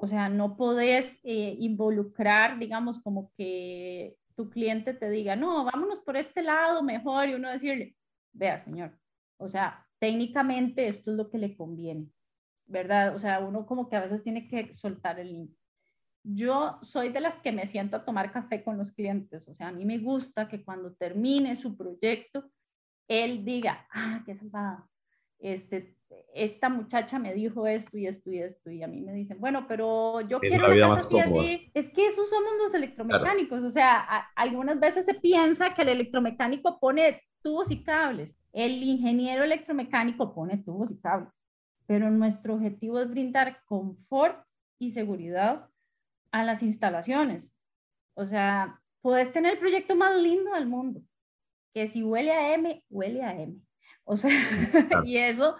O 0.00 0.06
sea, 0.06 0.28
no 0.28 0.56
podés 0.56 1.18
eh, 1.24 1.56
involucrar, 1.58 2.58
digamos, 2.58 3.00
como 3.00 3.32
que 3.36 4.16
tu 4.36 4.48
cliente 4.48 4.94
te 4.94 5.10
diga, 5.10 5.34
no, 5.34 5.64
vámonos 5.64 5.98
por 5.98 6.16
este 6.16 6.42
lado 6.42 6.82
mejor 6.82 7.28
y 7.28 7.34
uno 7.34 7.50
decirle, 7.50 7.96
vea, 8.32 8.60
señor, 8.60 8.96
o 9.36 9.48
sea, 9.48 9.84
técnicamente 9.98 10.86
esto 10.86 11.10
es 11.10 11.16
lo 11.16 11.28
que 11.28 11.38
le 11.38 11.56
conviene, 11.56 12.12
¿verdad? 12.66 13.16
O 13.16 13.18
sea, 13.18 13.40
uno 13.40 13.66
como 13.66 13.88
que 13.88 13.96
a 13.96 14.00
veces 14.00 14.22
tiene 14.22 14.46
que 14.46 14.72
soltar 14.72 15.18
el 15.18 15.32
límite. 15.32 15.58
Yo 16.22 16.78
soy 16.82 17.08
de 17.08 17.20
las 17.20 17.36
que 17.38 17.50
me 17.50 17.66
siento 17.66 17.96
a 17.96 18.04
tomar 18.04 18.30
café 18.30 18.62
con 18.62 18.78
los 18.78 18.92
clientes, 18.92 19.48
o 19.48 19.54
sea, 19.54 19.68
a 19.68 19.72
mí 19.72 19.84
me 19.84 19.98
gusta 19.98 20.48
que 20.48 20.62
cuando 20.62 20.94
termine 20.94 21.56
su 21.56 21.76
proyecto, 21.76 22.48
él 23.08 23.44
diga, 23.44 23.88
ah, 23.90 24.22
qué 24.24 24.36
salvado, 24.36 24.88
este, 25.40 25.97
esta 26.34 26.68
muchacha 26.68 27.18
me 27.18 27.34
dijo 27.34 27.66
esto 27.66 27.98
y 27.98 28.06
esto 28.06 28.30
y 28.30 28.38
esto, 28.38 28.70
y 28.70 28.82
a 28.82 28.88
mí 28.88 29.00
me 29.00 29.12
dicen, 29.12 29.40
bueno, 29.40 29.66
pero 29.66 30.20
yo 30.22 30.40
quiero 30.40 30.66
una 30.66 30.94
casa 30.94 30.96
así, 30.96 31.18
así. 31.18 31.70
Es 31.74 31.90
que 31.90 32.06
esos 32.06 32.28
somos 32.30 32.52
los 32.58 32.74
electromecánicos, 32.74 33.62
o 33.62 33.70
sea, 33.70 33.98
algunas 34.34 34.78
veces 34.80 35.04
se 35.04 35.14
piensa 35.14 35.74
que 35.74 35.82
el 35.82 35.88
electromecánico 35.88 36.78
pone 36.78 37.22
tubos 37.42 37.70
y 37.70 37.82
cables, 37.82 38.38
el 38.52 38.82
ingeniero 38.82 39.44
electromecánico 39.44 40.34
pone 40.34 40.58
tubos 40.58 40.90
y 40.90 40.98
cables, 40.98 41.30
pero 41.86 42.10
nuestro 42.10 42.54
objetivo 42.54 43.00
es 43.00 43.10
brindar 43.10 43.62
confort 43.66 44.44
y 44.78 44.90
seguridad 44.90 45.68
a 46.30 46.44
las 46.44 46.62
instalaciones. 46.62 47.52
O 48.14 48.26
sea, 48.26 48.80
puedes 49.00 49.32
tener 49.32 49.54
el 49.54 49.58
proyecto 49.58 49.96
más 49.96 50.16
lindo 50.16 50.52
del 50.52 50.66
mundo, 50.66 51.02
que 51.72 51.86
si 51.86 52.02
huele 52.02 52.32
a 52.32 52.54
M, 52.54 52.84
huele 52.90 53.22
a 53.22 53.34
M. 53.40 53.56
O 54.04 54.16
sea, 54.16 54.30
y 55.04 55.16
eso 55.18 55.56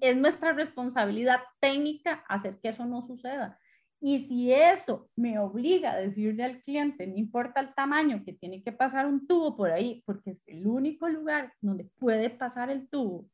es 0.00 0.16
nuestra 0.16 0.52
responsabilidad 0.52 1.40
técnica 1.60 2.24
hacer 2.28 2.58
que 2.60 2.70
eso 2.70 2.84
no 2.84 3.06
suceda. 3.06 3.58
Y 4.00 4.18
si 4.20 4.52
eso 4.52 5.10
me 5.16 5.38
obliga 5.38 5.92
a 5.92 5.96
decirle 6.00 6.44
al 6.44 6.60
cliente, 6.60 7.06
no 7.06 7.16
importa 7.16 7.60
el 7.60 7.74
tamaño, 7.74 8.22
que 8.24 8.32
tiene 8.32 8.62
que 8.62 8.70
pasar 8.70 9.06
un 9.06 9.26
tubo 9.26 9.56
por 9.56 9.72
ahí, 9.72 10.02
porque 10.06 10.30
es 10.30 10.46
el 10.46 10.66
único 10.66 11.08
lugar 11.08 11.52
donde 11.60 11.84
puede 11.84 12.30
pasar 12.30 12.70
el 12.70 12.88
tubo, 12.88 13.28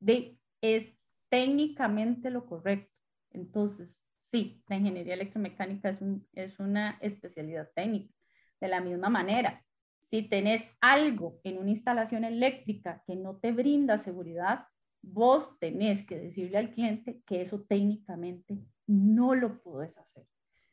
de, 0.00 0.38
es 0.62 0.96
técnicamente 1.28 2.30
lo 2.30 2.46
correcto. 2.46 2.90
Entonces, 3.30 4.02
sí, 4.20 4.62
la 4.68 4.76
ingeniería 4.76 5.14
electromecánica 5.14 5.90
es, 5.90 6.00
un, 6.00 6.26
es 6.32 6.58
una 6.58 6.98
especialidad 7.00 7.68
técnica. 7.74 8.14
De 8.60 8.68
la 8.68 8.80
misma 8.80 9.10
manera, 9.10 9.62
si 10.00 10.22
tenés 10.22 10.66
algo 10.80 11.40
en 11.44 11.58
una 11.58 11.70
instalación 11.70 12.24
eléctrica 12.24 13.02
que 13.06 13.16
no 13.16 13.36
te 13.36 13.52
brinda 13.52 13.98
seguridad, 13.98 14.66
vos 15.12 15.58
tenés 15.58 16.02
que 16.02 16.18
decirle 16.18 16.58
al 16.58 16.70
cliente 16.70 17.20
que 17.26 17.42
eso 17.42 17.64
técnicamente 17.68 18.58
no 18.86 19.34
lo 19.34 19.62
puedes 19.62 19.98
hacer, 19.98 20.24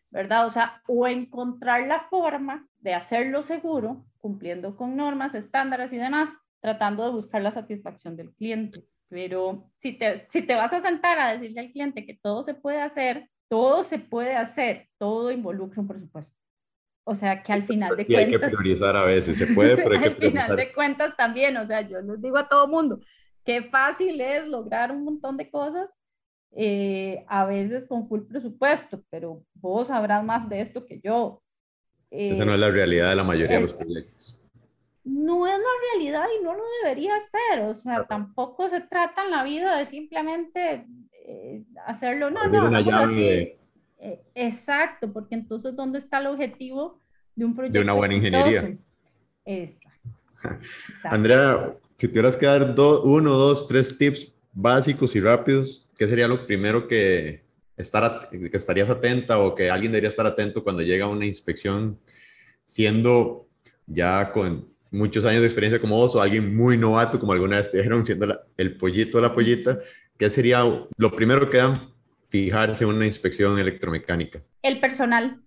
¿verdad? 0.09 0.45
O 0.45 0.49
sea, 0.49 0.81
o 0.87 1.07
encontrar 1.07 1.87
la 1.87 1.99
forma 1.99 2.67
de 2.79 2.93
hacerlo 2.93 3.43
seguro, 3.43 4.05
cumpliendo 4.17 4.75
con 4.75 4.95
normas, 4.95 5.35
estándares 5.35 5.93
y 5.93 5.97
demás, 5.97 6.33
tratando 6.59 7.05
de 7.05 7.11
buscar 7.11 7.41
la 7.41 7.51
satisfacción 7.51 8.15
del 8.15 8.33
cliente. 8.33 8.85
Pero 9.09 9.69
si 9.75 9.93
te, 9.93 10.25
si 10.29 10.41
te 10.41 10.55
vas 10.55 10.71
a 10.71 10.81
sentar 10.81 11.19
a 11.19 11.33
decirle 11.33 11.59
al 11.59 11.71
cliente 11.71 12.05
que 12.05 12.17
todo 12.21 12.43
se 12.43 12.53
puede 12.53 12.81
hacer, 12.81 13.29
todo 13.49 13.83
se 13.83 13.99
puede 13.99 14.35
hacer, 14.35 14.87
todo 14.97 15.31
involucra 15.31 15.81
un 15.81 15.87
presupuesto. 15.87 16.37
O 17.03 17.15
sea, 17.15 17.41
que 17.43 17.51
al 17.51 17.63
final 17.63 17.97
de 17.97 18.05
cuentas... 18.05 18.25
hay 18.25 18.31
que 18.31 18.39
priorizar 18.39 18.95
a 18.95 19.05
veces, 19.05 19.37
se 19.37 19.47
puede, 19.47 19.75
pero 19.75 19.95
hay 19.95 19.99
que. 20.01 20.07
Al 20.07 20.15
final 20.31 20.55
de 20.55 20.71
cuentas 20.71 21.17
también, 21.17 21.57
o 21.57 21.65
sea, 21.65 21.81
yo 21.81 21.99
les 21.99 22.21
digo 22.21 22.37
a 22.37 22.47
todo 22.47 22.67
mundo, 22.67 23.01
qué 23.45 23.61
fácil 23.61 24.19
es 24.21 24.47
lograr 24.47 24.91
un 24.91 25.03
montón 25.03 25.37
de 25.37 25.49
cosas, 25.49 25.93
eh, 26.53 27.23
a 27.27 27.45
veces 27.45 27.85
con 27.85 28.07
full 28.07 28.21
presupuesto, 28.21 29.03
pero 29.09 29.43
vos 29.53 29.87
sabrás 29.87 30.23
más 30.23 30.49
de 30.49 30.61
esto 30.61 30.85
que 30.85 30.99
yo. 31.03 31.41
Esa 32.09 32.43
no 32.43 32.53
es 32.53 32.59
la 32.59 32.69
realidad 32.69 33.09
de 33.09 33.15
la 33.15 33.23
mayoría 33.23 33.57
de 33.57 33.63
los 33.63 33.73
proyectos. 33.73 34.37
No 35.03 35.47
es 35.47 35.57
la 35.57 35.93
realidad 35.93 36.27
y 36.39 36.43
no 36.43 36.53
lo 36.53 36.63
debería 36.83 37.13
ser, 37.19 37.63
o 37.63 37.73
sea, 37.73 38.05
tampoco 38.05 38.69
se 38.69 38.81
trata 38.81 39.23
en 39.23 39.31
la 39.31 39.43
vida 39.43 39.77
de 39.77 39.85
simplemente 39.85 40.85
eh, 41.25 41.63
hacerlo, 41.85 42.29
no, 42.29 42.47
no, 42.47 42.69
no 42.69 42.97
así. 42.97 43.57
Eh, 44.03 44.19
exacto, 44.35 45.11
porque 45.11 45.35
entonces, 45.35 45.75
¿dónde 45.75 45.99
está 45.99 46.19
el 46.19 46.27
objetivo 46.27 46.99
de 47.35 47.45
un 47.45 47.55
proyecto? 47.55 47.79
De 47.79 47.83
una 47.83 47.93
buena 47.93 48.15
ingeniería. 48.15 48.77
Exacto. 49.45 50.09
Andrea, 51.03 51.75
si 52.01 52.07
tuvieras 52.07 52.35
que 52.35 52.47
dar 52.47 52.73
uno, 53.03 53.35
dos, 53.35 53.67
tres 53.67 53.95
tips 53.95 54.33
básicos 54.53 55.15
y 55.15 55.19
rápidos, 55.19 55.87
¿qué 55.95 56.07
sería 56.07 56.27
lo 56.27 56.47
primero 56.47 56.87
que, 56.87 57.43
estar, 57.77 58.27
que 58.31 58.57
estarías 58.57 58.89
atenta 58.89 59.37
o 59.37 59.53
que 59.53 59.69
alguien 59.69 59.91
debería 59.91 60.07
estar 60.07 60.25
atento 60.25 60.63
cuando 60.63 60.81
llega 60.81 61.07
una 61.07 61.27
inspección, 61.27 61.99
siendo 62.63 63.47
ya 63.85 64.31
con 64.31 64.67
muchos 64.89 65.25
años 65.25 65.41
de 65.41 65.45
experiencia 65.45 65.79
como 65.79 65.95
vos 65.95 66.15
o 66.15 66.21
alguien 66.23 66.55
muy 66.55 66.75
novato, 66.75 67.19
como 67.19 67.33
alguna 67.33 67.57
vez 67.57 67.69
te 67.69 67.77
dijeron, 67.77 68.03
siendo 68.03 68.35
el 68.57 68.77
pollito 68.77 69.19
o 69.19 69.21
la 69.21 69.35
pollita? 69.35 69.77
¿Qué 70.17 70.27
sería 70.31 70.63
lo 70.97 71.11
primero 71.11 71.51
que 71.51 71.57
dan 71.57 71.77
fijarse 72.29 72.83
en 72.83 72.89
una 72.89 73.05
inspección 73.05 73.59
electromecánica? 73.59 74.41
El 74.63 74.79
personal, 74.79 75.39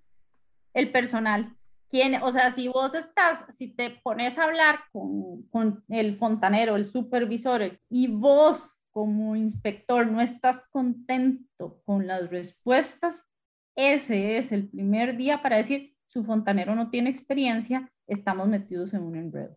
el 0.72 0.92
personal. 0.92 1.56
¿Quién, 1.94 2.20
o 2.24 2.32
sea, 2.32 2.50
si 2.50 2.66
vos 2.66 2.92
estás, 2.96 3.44
si 3.56 3.68
te 3.68 3.90
pones 4.02 4.36
a 4.36 4.42
hablar 4.42 4.80
con, 4.90 5.44
con 5.44 5.84
el 5.88 6.16
fontanero, 6.16 6.74
el 6.74 6.86
supervisor, 6.86 7.78
y 7.88 8.08
vos 8.08 8.76
como 8.90 9.36
inspector 9.36 10.04
no 10.04 10.20
estás 10.20 10.62
contento 10.70 11.80
con 11.84 12.08
las 12.08 12.30
respuestas, 12.30 13.28
ese 13.76 14.38
es 14.38 14.50
el 14.50 14.68
primer 14.70 15.16
día 15.16 15.40
para 15.40 15.58
decir, 15.58 15.94
su 16.08 16.24
fontanero 16.24 16.74
no 16.74 16.90
tiene 16.90 17.10
experiencia, 17.10 17.88
estamos 18.08 18.48
metidos 18.48 18.92
en 18.92 19.04
un 19.04 19.14
enredo. 19.14 19.56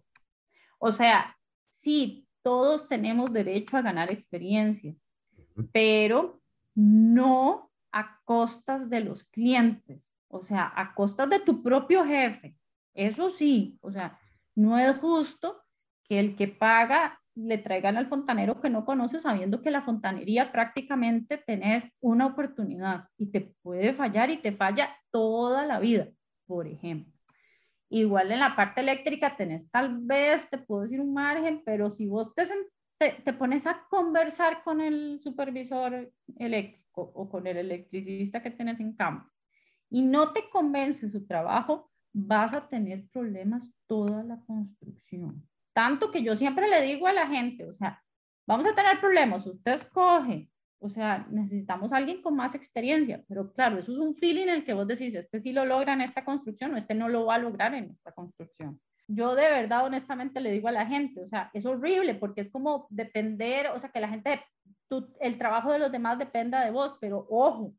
O 0.77 0.91
sea, 0.91 1.35
sí, 1.67 2.27
todos 2.43 2.87
tenemos 2.87 3.33
derecho 3.33 3.77
a 3.77 3.81
ganar 3.81 4.11
experiencia, 4.11 4.95
pero 5.71 6.39
no 6.75 7.71
a 7.91 8.21
costas 8.25 8.91
de 8.91 8.99
los 8.99 9.23
clientes, 9.23 10.13
o 10.29 10.41
sea, 10.41 10.71
a 10.75 10.93
costas 10.93 11.29
de 11.29 11.39
tu 11.39 11.63
propio 11.63 12.05
jefe. 12.05 12.55
Eso 12.93 13.29
sí, 13.29 13.77
o 13.81 13.91
sea, 13.91 14.19
no 14.55 14.77
es 14.77 14.97
justo 14.97 15.61
que 16.03 16.19
el 16.19 16.35
que 16.35 16.47
paga 16.47 17.19
le 17.35 17.59
traigan 17.59 17.97
al 17.97 18.07
fontanero 18.07 18.59
que 18.59 18.69
no 18.69 18.83
conoce 18.83 19.19
sabiendo 19.19 19.61
que 19.61 19.69
la 19.69 19.83
fontanería 19.83 20.51
prácticamente 20.51 21.37
tenés 21.37 21.87
una 21.99 22.25
oportunidad 22.25 23.09
y 23.17 23.27
te 23.27 23.41
puede 23.61 23.93
fallar 23.93 24.31
y 24.31 24.37
te 24.37 24.51
falla 24.51 24.89
toda 25.11 25.65
la 25.65 25.79
vida, 25.79 26.07
por 26.47 26.67
ejemplo. 26.67 27.13
Igual 27.89 28.31
en 28.31 28.39
la 28.39 28.55
parte 28.55 28.81
eléctrica 28.81 29.37
tenés 29.37 29.69
tal 29.69 29.99
vez, 29.99 30.49
te 30.49 30.57
puedo 30.57 30.81
decir 30.81 30.99
un 30.99 31.13
margen, 31.13 31.61
pero 31.63 31.91
si 31.91 32.07
vos 32.07 32.33
te, 32.33 32.45
te, 33.23 33.33
pones 33.33 33.67
a 33.67 33.85
conversar 33.89 34.63
con 34.63 34.81
el 34.81 35.19
supervisor 35.21 36.11
eléctrico 36.37 37.11
o 37.13 37.29
con 37.29 37.45
el 37.45 37.57
electricista 37.57 38.41
que 38.41 38.51
tenés 38.51 38.79
en 38.79 38.93
campo 38.93 39.31
y 39.89 40.01
no 40.01 40.33
te 40.33 40.49
convence 40.49 41.09
su 41.09 41.25
trabajo, 41.25 41.89
vas 42.13 42.55
a 42.55 42.67
tener 42.67 43.07
problemas 43.09 43.71
toda 43.87 44.23
la 44.23 44.39
construcción. 44.45 45.47
Tanto 45.73 46.11
que 46.11 46.23
yo 46.23 46.35
siempre 46.35 46.67
le 46.67 46.81
digo 46.81 47.07
a 47.07 47.13
la 47.13 47.27
gente, 47.27 47.65
o 47.65 47.71
sea, 47.71 48.03
vamos 48.47 48.65
a 48.65 48.73
tener 48.73 48.99
problemas, 48.99 49.45
usted 49.45 49.73
escoge, 49.73 50.49
o 50.79 50.89
sea, 50.89 51.27
necesitamos 51.29 51.91
a 51.91 51.97
alguien 51.97 52.21
con 52.21 52.35
más 52.35 52.55
experiencia, 52.55 53.23
pero 53.27 53.51
claro, 53.53 53.77
eso 53.77 53.91
es 53.91 53.97
un 53.97 54.15
feeling 54.15 54.43
en 54.43 54.49
el 54.49 54.65
que 54.65 54.73
vos 54.73 54.87
decís, 54.87 55.13
este 55.15 55.39
sí 55.39 55.51
lo 55.51 55.65
logra 55.65 55.93
en 55.93 56.01
esta 56.01 56.25
construcción 56.25 56.73
o 56.73 56.77
este 56.77 56.93
no 56.93 57.09
lo 57.09 57.25
va 57.25 57.35
a 57.35 57.39
lograr 57.39 57.73
en 57.73 57.91
esta 57.91 58.11
construcción 58.11 58.79
yo 59.07 59.35
de 59.35 59.49
verdad, 59.49 59.85
honestamente, 59.85 60.41
le 60.41 60.51
digo 60.51 60.67
a 60.67 60.73
la 60.73 60.85
gente, 60.85 61.21
o 61.21 61.27
sea, 61.27 61.49
es 61.53 61.65
horrible 61.65 62.13
porque 62.15 62.41
es 62.41 62.49
como 62.49 62.87
depender, 62.89 63.67
o 63.67 63.79
sea, 63.79 63.89
que 63.89 64.01
la 64.01 64.09
gente, 64.09 64.43
el 65.21 65.37
trabajo 65.37 65.71
de 65.71 65.79
los 65.79 65.91
demás 65.91 66.19
dependa 66.19 66.63
de 66.63 66.71
vos, 66.71 66.97
pero 66.99 67.25
ojo, 67.29 67.73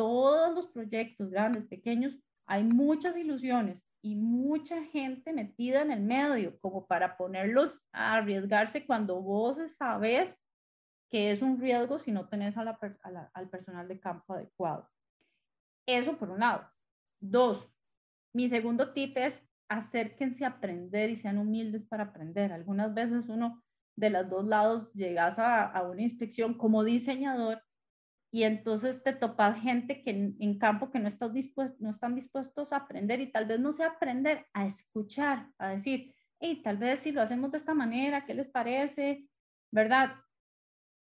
todos 0.00 0.54
los 0.54 0.66
proyectos, 0.68 1.28
grandes, 1.28 1.66
pequeños, 1.66 2.18
hay 2.46 2.64
muchas 2.64 3.18
ilusiones 3.18 3.84
y 4.00 4.16
mucha 4.16 4.82
gente 4.84 5.30
metida 5.34 5.82
en 5.82 5.92
el 5.92 6.00
medio 6.00 6.58
como 6.60 6.86
para 6.86 7.18
ponerlos 7.18 7.82
a 7.92 8.14
arriesgarse 8.14 8.86
cuando 8.86 9.20
vos 9.20 9.58
sabes 9.70 10.40
que 11.10 11.30
es 11.30 11.42
un 11.42 11.60
riesgo 11.60 11.98
si 11.98 12.12
no 12.12 12.30
tenés 12.30 12.56
a 12.56 12.78
al 13.34 13.50
personal 13.50 13.88
de 13.88 14.00
campo 14.00 14.32
adecuado. 14.32 14.88
Eso 15.86 16.16
por 16.16 16.30
un 16.30 16.40
lado. 16.40 16.66
Dos, 17.20 17.70
mi 18.32 18.48
segundo 18.48 18.94
tip 18.94 19.18
es 19.18 19.46
acérquense 19.68 20.46
a 20.46 20.48
aprender 20.48 21.10
y 21.10 21.16
sean 21.16 21.36
humildes 21.36 21.84
para 21.84 22.04
aprender. 22.04 22.54
Algunas 22.54 22.94
veces 22.94 23.28
uno 23.28 23.62
de 23.96 24.08
los 24.08 24.30
dos 24.30 24.46
lados 24.46 24.90
llegas 24.94 25.38
a, 25.38 25.78
una 25.82 26.00
inspección 26.00 26.54
como 26.54 26.84
diseñador 26.84 27.62
y 28.32 28.44
entonces 28.44 29.02
te 29.02 29.12
topas 29.12 29.60
gente 29.60 30.02
que 30.02 30.10
en, 30.10 30.58
campo 30.58 30.90
que 30.90 31.00
no, 31.00 31.08
estás 31.08 31.32
no 31.78 31.90
están 31.90 32.14
dispuestos 32.14 32.72
a 32.72 32.76
aprender 32.76 33.20
y 33.20 33.32
tal 33.32 33.46
vez 33.46 33.58
no 33.58 33.72
sea 33.72 33.88
aprender, 33.88 34.46
a 34.52 34.66
escuchar, 34.66 35.48
a 35.58 35.70
decir, 35.70 36.14
y 36.38 36.62
tal 36.62 36.78
vez 36.78 37.00
si 37.00 37.12
lo 37.12 37.22
hacemos 37.22 37.50
de 37.50 37.58
esta 37.58 37.74
manera, 37.74 38.24
¿qué 38.24 38.34
les 38.34 38.48
parece? 38.48 39.28
¿Verdad? 39.72 40.14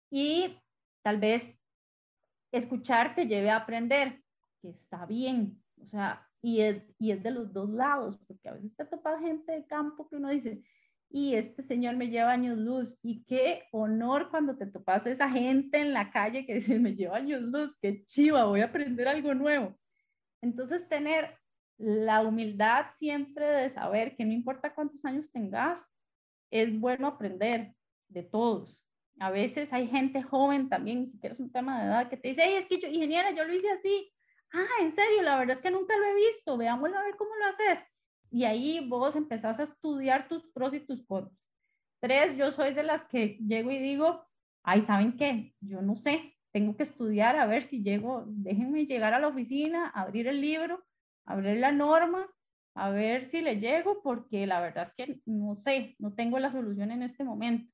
Y 0.09 0.57
tal 1.03 1.19
vez 1.19 1.53
escuchar 2.51 3.13
te 3.13 3.27
lleve 3.27 3.49
a 3.49 3.57
aprender, 3.57 4.23
que 4.61 4.69
está 4.69 5.05
bien. 5.05 5.61
O 5.81 5.87
sea, 5.87 6.27
y 6.41 6.61
es, 6.61 6.83
y 6.97 7.11
es 7.11 7.21
de 7.21 7.31
los 7.31 7.51
dos 7.51 7.69
lados, 7.69 8.17
porque 8.27 8.49
a 8.49 8.53
veces 8.53 8.75
te 8.75 8.85
topa 8.85 9.19
gente 9.19 9.51
de 9.51 9.67
campo 9.67 10.07
que 10.07 10.15
uno 10.15 10.29
dice, 10.29 10.63
y 11.11 11.35
este 11.35 11.61
señor 11.61 11.95
me 11.95 12.09
lleva 12.09 12.31
años 12.31 12.57
luz, 12.57 12.97
y 13.03 13.23
qué 13.25 13.63
honor 13.71 14.29
cuando 14.29 14.57
te 14.57 14.65
topas 14.65 15.05
a 15.05 15.11
esa 15.11 15.29
gente 15.29 15.79
en 15.79 15.93
la 15.93 16.11
calle 16.11 16.45
que 16.45 16.55
dice, 16.55 16.79
me 16.79 16.95
lleva 16.95 17.17
años 17.17 17.41
luz, 17.41 17.77
qué 17.81 18.03
chiva, 18.05 18.45
voy 18.45 18.61
a 18.61 18.65
aprender 18.65 19.07
algo 19.07 19.33
nuevo. 19.33 19.77
Entonces, 20.41 20.87
tener 20.87 21.37
la 21.77 22.21
humildad 22.21 22.87
siempre 22.93 23.45
de 23.45 23.69
saber 23.69 24.15
que 24.15 24.25
no 24.25 24.33
importa 24.33 24.73
cuántos 24.73 25.03
años 25.05 25.31
tengas, 25.31 25.85
es 26.51 26.79
bueno 26.79 27.07
aprender 27.07 27.73
de 28.07 28.23
todos. 28.23 28.85
A 29.19 29.29
veces 29.29 29.73
hay 29.73 29.87
gente 29.87 30.23
joven 30.23 30.69
también, 30.69 31.07
si 31.07 31.19
quieres 31.19 31.39
un 31.39 31.51
tema 31.51 31.81
de 31.81 31.87
edad, 31.87 32.09
que 32.09 32.17
te 32.17 32.29
dice, 32.29 32.43
hey, 32.45 32.55
es 32.57 32.65
que 32.65 32.79
yo, 32.79 32.87
ingeniera, 32.87 33.31
yo 33.31 33.43
lo 33.43 33.53
hice 33.53 33.69
así 33.69 34.11
ah, 34.53 34.81
en 34.81 34.91
serio, 34.91 35.21
la 35.21 35.37
verdad 35.37 35.55
es 35.55 35.61
que 35.61 35.71
nunca 35.71 35.97
lo 35.97 36.05
he 36.05 36.15
visto, 36.15 36.57
veámoslo 36.57 36.97
a 36.97 37.03
ver 37.03 37.15
cómo 37.15 37.31
lo 37.35 37.45
haces. 37.45 37.83
Y 38.31 38.45
ahí 38.45 38.87
vos 38.87 39.15
empezás 39.15 39.59
a 39.59 39.63
estudiar 39.63 40.27
tus 40.27 40.43
pros 40.47 40.73
y 40.73 40.79
tus 40.79 41.03
contras. 41.05 41.37
Tres, 41.99 42.35
yo 42.37 42.49
soy 42.51 42.73
de 42.73 42.83
las 42.83 43.03
que 43.03 43.37
llego 43.45 43.69
y 43.71 43.77
digo, 43.77 44.25
ay, 44.63 44.81
¿saben 44.81 45.17
qué? 45.17 45.53
Yo 45.59 45.81
no 45.81 45.95
sé, 45.95 46.35
tengo 46.51 46.75
que 46.75 46.83
estudiar 46.83 47.35
a 47.35 47.45
ver 47.45 47.61
si 47.61 47.83
llego, 47.83 48.23
déjenme 48.27 48.85
llegar 48.85 49.13
a 49.13 49.19
la 49.19 49.27
oficina, 49.27 49.89
abrir 49.89 50.27
el 50.27 50.41
libro, 50.41 50.83
abrir 51.25 51.57
la 51.57 51.71
norma, 51.71 52.27
a 52.73 52.89
ver 52.89 53.25
si 53.25 53.41
le 53.41 53.59
llego, 53.59 54.01
porque 54.01 54.47
la 54.47 54.61
verdad 54.61 54.83
es 54.83 54.93
que 54.93 55.21
no 55.25 55.55
sé, 55.55 55.95
no 55.99 56.13
tengo 56.13 56.39
la 56.39 56.51
solución 56.51 56.91
en 56.91 57.03
este 57.03 57.23
momento. 57.23 57.71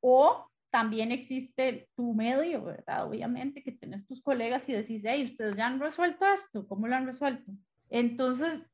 O 0.00 0.46
también 0.70 1.10
existe 1.10 1.88
tu 1.96 2.12
medio, 2.12 2.62
¿verdad? 2.62 3.06
Obviamente 3.06 3.62
que 3.62 3.72
tienes 3.72 4.06
tus 4.06 4.20
colegas 4.20 4.68
y 4.68 4.74
decís, 4.74 5.04
hey, 5.06 5.24
ustedes 5.24 5.56
ya 5.56 5.66
han 5.66 5.80
resuelto 5.80 6.26
esto, 6.26 6.68
¿cómo 6.68 6.86
lo 6.86 6.96
han 6.96 7.06
resuelto? 7.06 7.50
Entonces, 7.88 8.70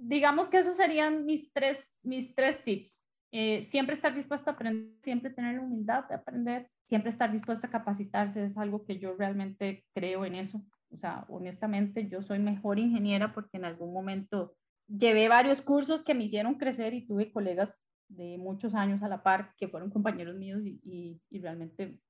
digamos 0.00 0.48
que 0.48 0.58
esos 0.58 0.76
serían 0.76 1.24
mis 1.24 1.52
tres, 1.52 1.92
mis 2.02 2.34
tres 2.34 2.62
tips. 2.64 3.04
Eh, 3.32 3.62
siempre 3.62 3.94
estar 3.94 4.14
dispuesto 4.14 4.50
a 4.50 4.54
aprender, 4.54 4.92
siempre 5.02 5.30
tener 5.30 5.54
la 5.54 5.62
humildad 5.62 6.08
de 6.08 6.16
aprender, 6.16 6.68
siempre 6.86 7.10
estar 7.10 7.30
dispuesto 7.30 7.66
a 7.66 7.70
capacitarse, 7.70 8.42
es 8.42 8.58
algo 8.58 8.84
que 8.84 8.98
yo 8.98 9.14
realmente 9.14 9.84
creo 9.94 10.24
en 10.24 10.34
eso. 10.34 10.64
O 10.90 10.96
sea, 10.96 11.24
honestamente, 11.28 12.08
yo 12.08 12.22
soy 12.22 12.40
mejor 12.40 12.78
ingeniera 12.80 13.32
porque 13.32 13.58
en 13.58 13.64
algún 13.64 13.92
momento 13.92 14.56
llevé 14.88 15.28
varios 15.28 15.62
cursos 15.62 16.02
que 16.02 16.14
me 16.14 16.24
hicieron 16.24 16.56
crecer 16.56 16.94
y 16.94 17.06
tuve 17.06 17.30
colegas 17.30 17.80
de 18.08 18.38
muchos 18.38 18.74
años 18.74 19.02
a 19.04 19.08
la 19.08 19.22
par, 19.22 19.54
que 19.56 19.68
fueron 19.68 19.90
compañeros 19.90 20.34
míos 20.34 20.62
y, 20.64 21.20
y, 21.30 21.40
realmente 21.40 22.00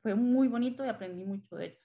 fue 0.00 0.14
muy 0.14 0.48
bonito 0.48 0.84
y 0.84 0.88
aprendí 0.88 1.26
mucho 1.26 1.56
de 1.56 1.66
ellos. 1.66 1.82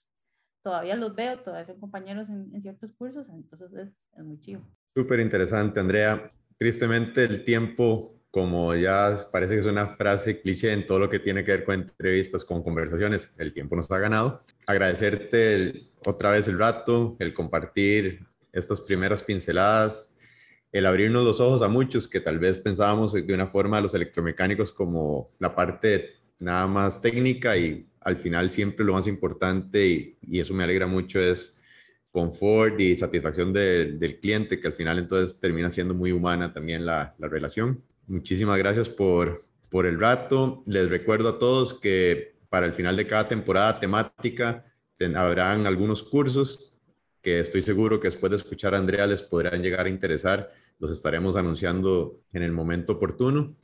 Todavía 0.64 0.96
los 0.96 1.14
veo, 1.14 1.42
todavía 1.42 1.66
son 1.66 1.80
compañeros 1.80 2.30
en, 2.30 2.54
en 2.54 2.62
ciertos 2.62 2.94
cursos, 2.94 3.28
entonces 3.30 3.74
es, 3.74 4.06
es 4.14 4.24
muy 4.24 4.40
chido. 4.40 4.62
Súper 4.95 5.19
interesante, 5.19 5.80
Andrea. 5.80 6.32
Tristemente 6.58 7.23
el 7.23 7.43
tiempo 7.43 8.19
como 8.32 8.75
ya 8.75 9.17
parece 9.32 9.56
que 9.56 9.62
es 9.62 9.65
una 9.65 9.88
frase 9.88 10.39
cliché 10.39 10.71
en 10.71 10.86
todo 10.86 10.99
lo 10.99 11.10
que 11.10 11.19
tiene 11.19 11.43
que 11.43 11.52
ver 11.52 11.63
con 11.63 11.75
entrevistas, 11.75 12.45
con 12.45 12.62
conversaciones, 12.63 13.34
el 13.38 13.54
tiempo 13.54 13.75
nos 13.75 13.89
ha 13.91 13.97
ganado. 13.97 14.43
Agradecerte 14.67 15.89
otra 16.06 16.32
vez 16.32 16.47
el 16.47 16.60
rato, 16.60 17.15
el 17.19 17.34
compartir 17.34 18.25
estas 18.52 18.82
primeras 18.82 19.23
pinceladas, 19.23 20.15
el 20.71 20.86
abrirnos 20.86 21.23
los 21.23 21.39
ojos 21.39 21.63
a 21.63 21.67
muchos 21.67 22.08
que 22.08 22.19
tal 22.19 22.38
vez 22.38 22.60
pensábamos 22.60 23.13
de 23.13 23.34
una 23.34 23.47
forma 23.47 23.82
los 23.82 23.95
electromecánicos 23.95 24.71
como 24.71 25.32
la 25.39 25.56
parte 25.56 26.17
nada 26.38 26.67
más 26.67 27.02
técnica 27.02 27.58
y 27.58 27.88
al 28.02 28.17
final 28.17 28.49
siempre 28.52 28.86
lo 28.86 28.93
más 28.93 29.08
importante 29.08 30.17
y 30.21 30.39
eso 30.39 30.54
me 30.54 30.63
alegra 30.63 30.86
mucho 30.86 31.19
es 31.19 31.59
confort 32.12 32.80
y 32.80 32.95
satisfacción 32.95 33.54
del 33.54 34.19
cliente, 34.19 34.60
que 34.60 34.67
al 34.67 34.74
final 34.74 35.00
entonces 35.00 35.39
termina 35.39 35.69
siendo 35.69 35.93
muy 35.93 36.12
humana 36.12 36.54
también 36.54 36.86
la, 36.86 37.15
la 37.19 37.28
relación. 37.28 37.84
Muchísimas 38.08 38.58
gracias 38.58 38.89
por, 38.89 39.41
por 39.69 39.86
el 39.86 40.00
rato. 40.00 40.63
Les 40.65 40.89
recuerdo 40.89 41.30
a 41.30 41.39
todos 41.39 41.74
que 41.80 42.36
para 42.50 42.65
el 42.65 42.74
final 42.74 42.95
de 42.95 43.06
cada 43.06 43.28
temporada 43.28 43.80
temática 43.80 44.65
habrán 45.15 45.65
algunos 45.65 46.04
cursos 46.04 46.76
que 47.22 47.39
estoy 47.39 47.62
seguro 47.62 48.00
que 48.00 48.08
después 48.08 48.32
de 48.32 48.38
escuchar 48.38 48.74
a 48.74 48.78
Andrea 48.78 49.06
les 49.06 49.22
podrán 49.22 49.62
llegar 49.62 49.86
a 49.86 49.89
interesar. 49.89 50.52
Los 50.80 50.91
estaremos 50.91 51.36
anunciando 51.36 52.22
en 52.34 52.43
el 52.43 52.52
momento 52.52 52.93
oportuno. 52.93 53.56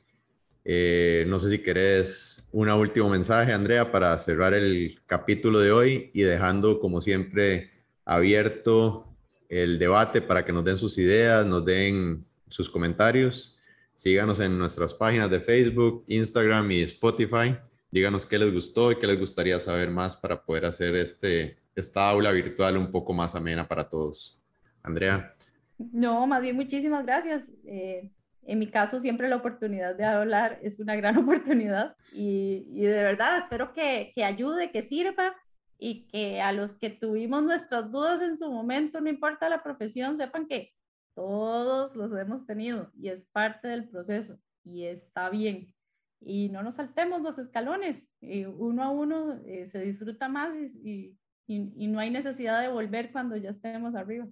Eh, 0.63 1.25
no 1.27 1.39
sé 1.39 1.49
si 1.49 1.60
querés 1.60 2.47
un 2.51 2.69
último 2.69 3.10
mensaje, 3.10 3.53
Andrea, 3.53 3.91
para 3.91 4.17
cerrar 4.17 4.53
el 4.53 4.99
capítulo 5.05 5.60
de 5.60 5.71
hoy 5.71 6.10
y 6.13 6.23
dejando, 6.23 6.79
como 6.79 7.01
siempre, 7.01 7.71
abierto 8.06 9.18
el 9.50 9.80
debate 9.80 10.22
para 10.22 10.46
que 10.46 10.54
nos 10.54 10.63
den 10.63 10.78
sus 10.78 10.98
ideas, 10.98 11.46
nos 11.46 11.65
den 11.65 12.26
sus 12.48 12.70
comentarios. 12.70 13.58
Síganos 13.94 14.39
en 14.39 14.58
nuestras 14.58 14.94
páginas 14.94 15.30
de 15.30 15.39
Facebook, 15.39 16.06
Instagram 16.08 16.70
y 16.72 16.82
Spotify. 16.84 17.58
Díganos 17.89 18.26
qué 18.26 18.38
les 18.38 18.54
gustó 18.54 18.91
y 18.91 18.98
qué 18.98 19.08
les 19.08 19.20
gustaría 19.20 19.60
saber 19.60 19.89
más 19.89 20.18
para 20.18 20.44
poder 20.44 20.65
hacer 20.65 20.96
este, 20.96 21.58
esta 21.76 22.10
aula 22.10 22.32
virtual 22.32 22.78
un 22.78 22.91
poco 22.91 23.13
más 23.13 23.36
amena 23.36 23.68
para 23.68 23.89
todos. 23.89 24.41
Andrea. 24.84 25.34
No, 25.78 26.28
más 26.28 26.41
bien 26.41 26.56
muchísimas 26.56 27.06
gracias. 27.06 27.50
Eh, 27.65 28.10
en 28.44 28.60
mi 28.60 28.68
caso, 28.68 29.00
siempre 29.00 29.28
la 29.30 29.38
oportunidad 29.38 29.96
de 29.96 30.06
hablar 30.06 30.60
es 30.62 30.80
una 30.80 30.96
gran 30.96 31.18
oportunidad 31.24 31.96
y, 32.13 32.68
y 32.70 32.82
de 32.82 33.04
verdad 33.04 33.39
espero 33.39 33.74
que, 33.74 34.12
que 34.13 34.24
ayude, 34.24 34.72
que 34.72 34.82
sirva 34.82 35.34
y 35.77 36.07
que 36.07 36.41
a 36.41 36.51
los 36.51 36.73
que 36.73 36.89
tuvimos 36.89 37.43
nuestras 37.43 37.91
dudas 37.91 38.21
en 38.21 38.38
su 38.38 38.49
momento, 38.49 39.01
no 39.01 39.09
importa 39.09 39.49
la 39.49 39.63
profesión, 39.63 40.17
sepan 40.17 40.47
que 40.47 40.73
todos 41.15 41.95
los 41.95 42.11
hemos 42.13 42.45
tenido 42.45 42.91
y 42.97 43.09
es 43.09 43.23
parte 43.31 43.67
del 43.67 43.88
proceso 43.88 44.39
y 44.63 44.85
está 44.85 45.29
bien. 45.29 45.73
Y 46.21 46.49
no 46.49 46.63
nos 46.63 46.75
saltemos 46.75 47.21
los 47.21 47.38
escalones, 47.38 48.09
y 48.19 48.45
uno 48.45 48.83
a 48.83 48.89
uno 48.89 49.39
eh, 49.45 49.65
se 49.67 49.81
disfruta 49.81 50.27
más 50.27 50.55
y, 50.55 51.15
y, 51.45 51.73
y 51.75 51.88
no 51.88 51.99
hay 51.99 52.09
necesidad 52.09 52.61
de 52.61 52.69
volver 52.69 53.11
cuando 53.11 53.35
ya 53.38 53.51
estemos 53.51 53.93
arriba. 53.95 54.27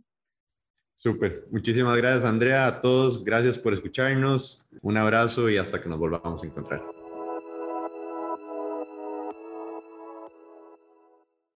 Súper. 0.95 1.47
Muchísimas 1.51 1.97
gracias, 1.97 2.23
Andrea. 2.23 2.67
A 2.67 2.82
todos, 2.82 3.23
gracias 3.23 3.58
por 3.58 3.73
escucharnos. 3.73 4.71
Un 4.82 4.97
abrazo 4.97 5.49
y 5.49 5.58
hasta 5.58 5.82
que 5.82 5.89
nos 5.89 5.99
volvamos 5.99 6.43
a 6.43 6.45
encontrar. 6.45 7.03